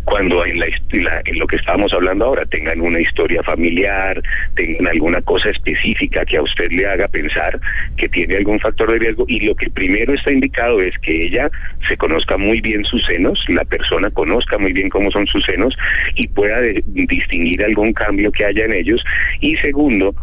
cuando 0.07 0.47
en, 0.47 0.61
la, 0.61 0.69
hist- 0.69 1.03
la- 1.03 1.21
en 1.25 1.39
lo 1.41 1.49
que 1.49 1.57
estábamos 1.57 1.93
hablando 1.93 2.25
ahora 2.27 2.47
tengan 2.47 2.81
una 2.81 3.01
historia 3.01 3.43
familiar, 3.43 4.23
tengan 4.55 4.87
alguna 4.87 5.21
cosa 5.21 5.51
específica 5.51 6.25
que 6.25 6.37
a 6.37 6.43
usted 6.43 6.71
le 6.71 6.87
haga 6.87 7.09
pensar 7.09 7.61
que 7.97 8.09
tiene 8.09 8.37
algún 8.37 8.61
factor 8.61 8.93
de 8.93 9.01
riesgo? 9.01 9.25
Y 9.29 9.41
lo 9.41 9.57
que 9.57 9.69
primero 9.69 10.15
está 10.15 10.31
indicado 10.31 10.81
es 10.81 10.97
que 11.01 11.25
ella 11.27 11.51
se 11.89 11.97
conozca 11.97 12.39
muy 12.39 12.61
bien 12.61 12.85
sus 12.85 13.05
senos, 13.05 13.45
la 13.49 13.65
persona 13.65 14.09
conozca 14.13 14.59
muy 14.59 14.73
bien 14.73 14.89
cómo 14.91 15.11
son 15.11 15.27
sus 15.27 15.45
senos 15.45 15.77
y 16.15 16.29
pueda 16.29 16.61
de- 16.61 16.85
distinguir 16.87 17.65
algún 17.65 17.93
cambio 17.93 18.31
que 18.31 18.45
haya 18.45 18.65
en 18.65 18.75
ellos. 18.75 19.05
Y 19.41 19.57
segundo, 19.57 20.15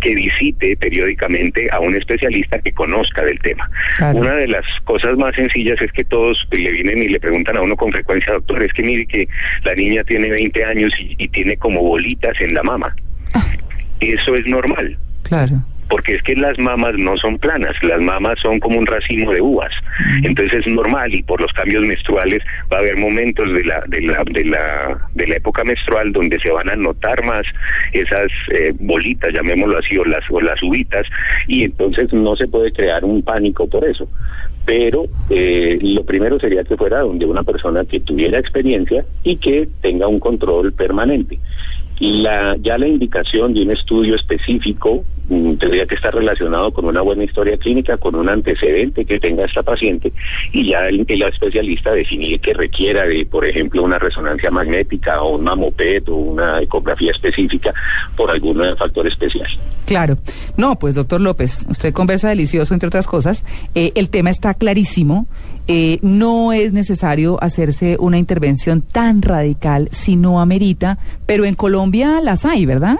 que 0.00 0.14
visite 0.14 0.76
periódicamente 0.76 1.68
a 1.70 1.80
un 1.80 1.94
especialista 1.96 2.58
que 2.58 2.72
conozca 2.72 3.22
del 3.24 3.38
tema. 3.40 3.68
Claro. 3.96 4.18
Una 4.18 4.34
de 4.34 4.48
las 4.48 4.64
cosas 4.84 5.16
más 5.16 5.34
sencillas 5.34 5.80
es 5.80 5.92
que 5.92 6.04
todos 6.04 6.46
le 6.50 6.70
vienen 6.70 6.98
y 6.98 7.08
le 7.08 7.20
preguntan 7.20 7.56
a 7.56 7.62
uno 7.62 7.76
con 7.76 7.92
frecuencia, 7.92 8.32
doctor, 8.32 8.62
es 8.62 8.72
que 8.72 8.82
mire 8.82 9.06
que 9.06 9.28
la 9.64 9.74
niña 9.74 10.04
tiene 10.04 10.30
20 10.30 10.64
años 10.64 10.92
y, 10.98 11.14
y 11.18 11.28
tiene 11.28 11.56
como 11.56 11.82
bolitas 11.82 12.40
en 12.40 12.54
la 12.54 12.62
mama. 12.62 12.94
Eso 14.00 14.34
es 14.34 14.46
normal. 14.46 14.96
Claro. 15.22 15.62
Porque 15.92 16.14
es 16.14 16.22
que 16.22 16.34
las 16.34 16.58
mamas 16.58 16.94
no 16.96 17.18
son 17.18 17.38
planas, 17.38 17.76
las 17.82 18.00
mamas 18.00 18.38
son 18.40 18.58
como 18.60 18.78
un 18.78 18.86
racimo 18.86 19.30
de 19.30 19.42
uvas. 19.42 19.74
Entonces 20.22 20.60
es 20.60 20.72
normal 20.72 21.14
y 21.14 21.22
por 21.22 21.38
los 21.38 21.52
cambios 21.52 21.84
menstruales 21.84 22.42
va 22.72 22.78
a 22.78 22.80
haber 22.80 22.96
momentos 22.96 23.52
de 23.52 23.62
la, 23.62 23.84
de 23.88 24.00
la, 24.00 24.24
de 24.24 24.42
la, 24.46 24.98
de 25.14 25.26
la 25.26 25.36
época 25.36 25.64
menstrual 25.64 26.10
donde 26.12 26.40
se 26.40 26.50
van 26.50 26.70
a 26.70 26.76
notar 26.76 27.22
más 27.26 27.44
esas 27.92 28.32
eh, 28.50 28.72
bolitas, 28.80 29.34
llamémoslo 29.34 29.80
así, 29.80 29.98
o 29.98 30.04
las, 30.06 30.24
o 30.30 30.40
las 30.40 30.62
uvitas, 30.62 31.06
y 31.46 31.64
entonces 31.64 32.10
no 32.14 32.36
se 32.36 32.48
puede 32.48 32.72
crear 32.72 33.04
un 33.04 33.22
pánico 33.22 33.68
por 33.68 33.84
eso. 33.84 34.08
Pero 34.64 35.04
eh, 35.28 35.78
lo 35.82 36.06
primero 36.06 36.40
sería 36.40 36.64
que 36.64 36.78
fuera 36.78 37.00
donde 37.00 37.26
una 37.26 37.42
persona 37.42 37.84
que 37.84 38.00
tuviera 38.00 38.38
experiencia 38.38 39.04
y 39.24 39.36
que 39.36 39.68
tenga 39.82 40.06
un 40.06 40.20
control 40.20 40.72
permanente. 40.72 41.38
La, 42.02 42.56
ya 42.56 42.78
la 42.78 42.88
indicación 42.88 43.54
de 43.54 43.62
un 43.62 43.70
estudio 43.70 44.16
específico 44.16 45.04
mm, 45.28 45.54
tendría 45.54 45.86
que 45.86 45.94
estar 45.94 46.12
relacionado 46.12 46.72
con 46.72 46.84
una 46.84 47.00
buena 47.00 47.22
historia 47.22 47.56
clínica, 47.56 47.96
con 47.96 48.16
un 48.16 48.28
antecedente 48.28 49.04
que 49.04 49.20
tenga 49.20 49.44
esta 49.44 49.62
paciente 49.62 50.12
y 50.50 50.70
ya 50.70 50.88
el, 50.88 51.04
el 51.06 51.22
especialista 51.22 51.92
definir 51.92 52.40
que 52.40 52.54
requiera 52.54 53.04
de, 53.04 53.24
por 53.24 53.46
ejemplo, 53.46 53.84
una 53.84 54.00
resonancia 54.00 54.50
magnética 54.50 55.22
o 55.22 55.36
un 55.36 55.44
mamopet 55.44 56.08
o 56.08 56.16
una 56.16 56.60
ecografía 56.60 57.12
específica 57.12 57.72
por 58.16 58.32
algún 58.32 58.60
factor 58.76 59.06
especial. 59.06 59.48
Claro. 59.86 60.18
No, 60.56 60.78
pues 60.78 60.94
doctor 60.96 61.20
López, 61.20 61.64
usted 61.68 61.92
conversa 61.92 62.28
delicioso, 62.28 62.74
entre 62.74 62.88
otras 62.88 63.06
cosas. 63.06 63.44
Eh, 63.74 63.92
el 63.94 64.08
tema 64.08 64.30
está 64.30 64.54
clarísimo. 64.54 65.26
Eh, 65.68 65.98
no 66.02 66.52
es 66.52 66.72
necesario 66.72 67.42
hacerse 67.42 67.96
una 68.00 68.18
intervención 68.18 68.82
tan 68.82 69.22
radical 69.22 69.88
si 69.92 70.16
no 70.16 70.40
amerita, 70.40 70.98
pero 71.24 71.44
en 71.44 71.54
Colombia 71.54 72.20
las 72.20 72.44
hay, 72.44 72.66
¿verdad? 72.66 72.98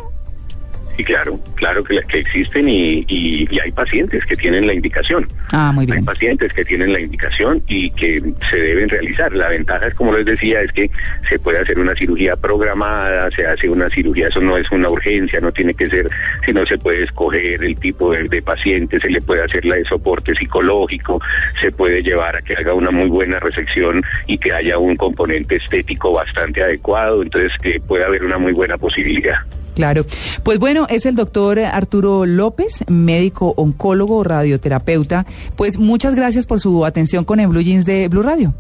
Sí, 1.03 1.07
claro, 1.07 1.41
claro 1.57 1.83
que, 1.83 2.01
que 2.09 2.19
existen 2.21 2.69
y, 2.69 3.05
y- 3.09 3.49
y 3.51 3.59
hay 3.59 3.73
pacientes 3.73 4.25
que 4.25 4.37
tienen 4.37 4.67
la 4.69 4.73
indicación. 4.75 5.27
Ah, 5.53 5.73
muy 5.73 5.83
Hay 5.87 5.93
bien. 5.93 6.05
pacientes 6.05 6.53
que 6.53 6.65
tienen 6.65 6.93
la 6.93 7.01
indicación 7.01 7.61
y 7.67 7.91
que 7.91 8.23
se 8.51 8.57
deben 8.57 8.89
realizar. 8.89 9.33
La 9.33 9.49
ventaja 9.49 9.89
es, 9.89 9.95
como 9.95 10.17
les 10.17 10.25
decía, 10.25 10.61
es 10.63 10.71
que 10.71 10.91
se 11.29 11.39
puede 11.41 11.59
hacer 11.59 11.81
una 11.81 11.95
cirugía 11.97 12.37
programada, 12.37 13.31
se 13.33 13.45
hace 13.47 13.69
una 13.69 13.91
cirugía, 13.91 14.29
eso 14.29 14.41
no 14.41 14.57
es 14.57 14.71
una 14.71 14.89
urgencia, 14.91 15.41
no 15.41 15.51
tiene 15.51 15.75
que 15.75 15.91
ser, 15.91 16.09
sino 16.47 16.65
se 16.67 16.79
puede 16.79 17.03
escoger 17.03 17.65
el 17.65 17.77
tipo 17.81 18.13
de, 18.13 18.29
de 18.29 18.41
paciente, 18.43 19.01
se 19.01 19.11
le 19.11 19.21
puede 19.21 19.43
hacer 19.43 19.65
la 19.65 19.75
de 19.77 19.85
soporte 19.85 20.35
psicológico, 20.37 21.21
se 21.61 21.73
puede 21.73 22.03
llevar 22.03 22.37
a 22.37 22.43
que 22.43 22.55
haga 22.55 22.75
una 22.75 22.93
muy 22.93 23.09
buena 23.09 23.41
resección 23.41 24.03
y 24.29 24.39
que 24.39 24.53
haya 24.53 24.79
un 24.79 24.95
componente 24.97 25.57
estético 25.57 26.13
bastante 26.13 26.63
adecuado, 26.63 27.23
entonces 27.23 27.53
que 27.61 27.81
puede 27.81 28.05
haber 28.05 28.25
una 28.25 28.39
muy 28.39 28.53
buena 28.53 28.79
posibilidad. 28.79 29.37
Claro. 29.75 30.05
Pues 30.43 30.59
bueno, 30.59 30.87
es 30.91 31.07
el 31.07 31.15
doctor 31.15 31.59
Arturo 31.59 32.27
López, 32.27 32.85
médico 32.89 33.55
oncólogo, 33.57 34.23
radioterapeuta. 34.25 35.27
Pues 35.57 35.79
muchas 35.79 36.15
gracias 36.15 36.47
por 36.47 36.61
su 36.61 36.85
atención 36.85 37.25
con 37.25 37.41
el 37.41 37.49
Blue 37.49 37.63
Jeans 37.63 37.87
de 37.87 38.09
Blue 38.09 38.23
Radio. 38.23 38.55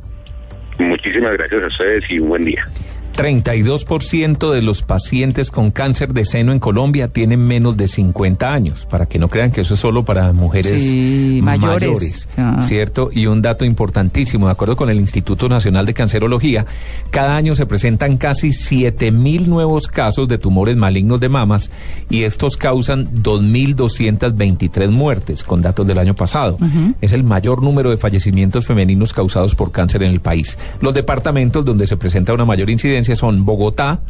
Muchísimas 0.78 1.32
gracias 1.36 1.62
a 1.62 1.66
ustedes 1.66 2.10
y 2.10 2.18
un 2.18 2.28
buen 2.28 2.44
día. 2.44 2.66
32% 3.12 4.50
de 4.52 4.62
los 4.62 4.82
pacientes 4.82 5.50
con 5.50 5.70
cáncer 5.70 6.12
de 6.12 6.24
seno 6.24 6.52
en 6.52 6.58
Colombia 6.58 7.08
tienen 7.08 7.46
menos 7.46 7.76
de 7.76 7.88
50 7.88 8.52
años, 8.52 8.86
para 8.90 9.06
que 9.06 9.18
no 9.18 9.28
crean 9.28 9.50
que 9.52 9.60
eso 9.62 9.74
es 9.74 9.80
solo 9.80 10.04
para 10.04 10.32
mujeres 10.32 10.82
Sí, 10.82 11.40
mayores. 11.42 12.28
Ah. 12.36 12.58
¿cierto? 12.60 13.10
Y 13.12 13.26
un 13.26 13.42
dato 13.42 13.64
importantísimo, 13.64 14.46
de 14.46 14.52
acuerdo 14.52 14.76
con 14.76 14.90
el 14.90 14.98
Instituto 14.98 15.48
Nacional 15.48 15.86
de 15.86 15.94
Cancerología, 15.94 16.66
cada 17.10 17.36
año 17.36 17.54
se 17.54 17.66
presentan 17.66 18.16
casi 18.16 18.52
7 18.52 19.10
mil 19.10 19.48
nuevos 19.48 19.86
casos 19.88 20.28
de 20.28 20.38
tumores 20.38 20.76
malignos 20.76 21.20
de 21.20 21.28
mamas 21.28 21.70
y 22.08 22.24
estos 22.24 22.56
causan 22.56 23.22
2.223 23.22 24.90
muertes, 24.90 25.44
con 25.44 25.60
datos 25.62 25.86
del 25.86 25.98
año 25.98 26.14
pasado. 26.14 26.56
Es 27.00 27.12
el 27.12 27.24
mayor 27.24 27.62
número 27.62 27.90
de 27.90 27.96
fallecimientos 27.96 28.66
femeninos 28.66 29.12
causados 29.12 29.54
por 29.54 29.72
cáncer 29.72 30.02
en 30.02 30.10
el 30.10 30.20
país. 30.20 30.58
Los 30.80 30.94
departamentos 30.94 31.64
donde 31.64 31.86
se 31.86 31.96
presenta 31.96 32.32
una 32.32 32.44
mayor 32.44 32.70
incidencia 32.70 33.01
son 33.04 33.44
Bogotá, 33.44 34.00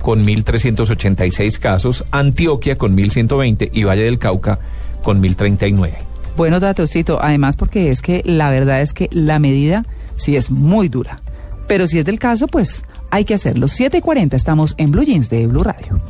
con 0.00 0.24
1.386 0.24 1.58
casos, 1.58 2.04
Antioquia 2.10 2.78
con 2.78 2.96
1.120 2.96 3.70
y 3.72 3.84
Valle 3.84 4.04
del 4.04 4.18
Cauca 4.18 4.58
con 5.02 5.22
1.039. 5.22 5.92
Buenos 6.36 6.60
datos, 6.60 6.90
Tito. 6.90 7.20
Además, 7.20 7.56
porque 7.56 7.90
es 7.90 8.02
que 8.02 8.22
la 8.24 8.50
verdad 8.50 8.82
es 8.82 8.92
que 8.92 9.08
la 9.10 9.38
medida 9.38 9.84
sí 10.16 10.36
es 10.36 10.50
muy 10.50 10.88
dura. 10.88 11.20
Pero 11.66 11.86
si 11.86 11.98
es 11.98 12.04
del 12.04 12.18
caso, 12.18 12.46
pues 12.46 12.84
hay 13.10 13.24
que 13.24 13.34
hacerlo. 13.34 13.68
7 13.68 13.98
y 13.98 14.00
40 14.00 14.36
estamos 14.36 14.74
en 14.78 14.90
Blue 14.90 15.02
Jeans 15.02 15.30
de 15.30 15.46
Blue 15.46 15.62
Radio. 15.62 16.00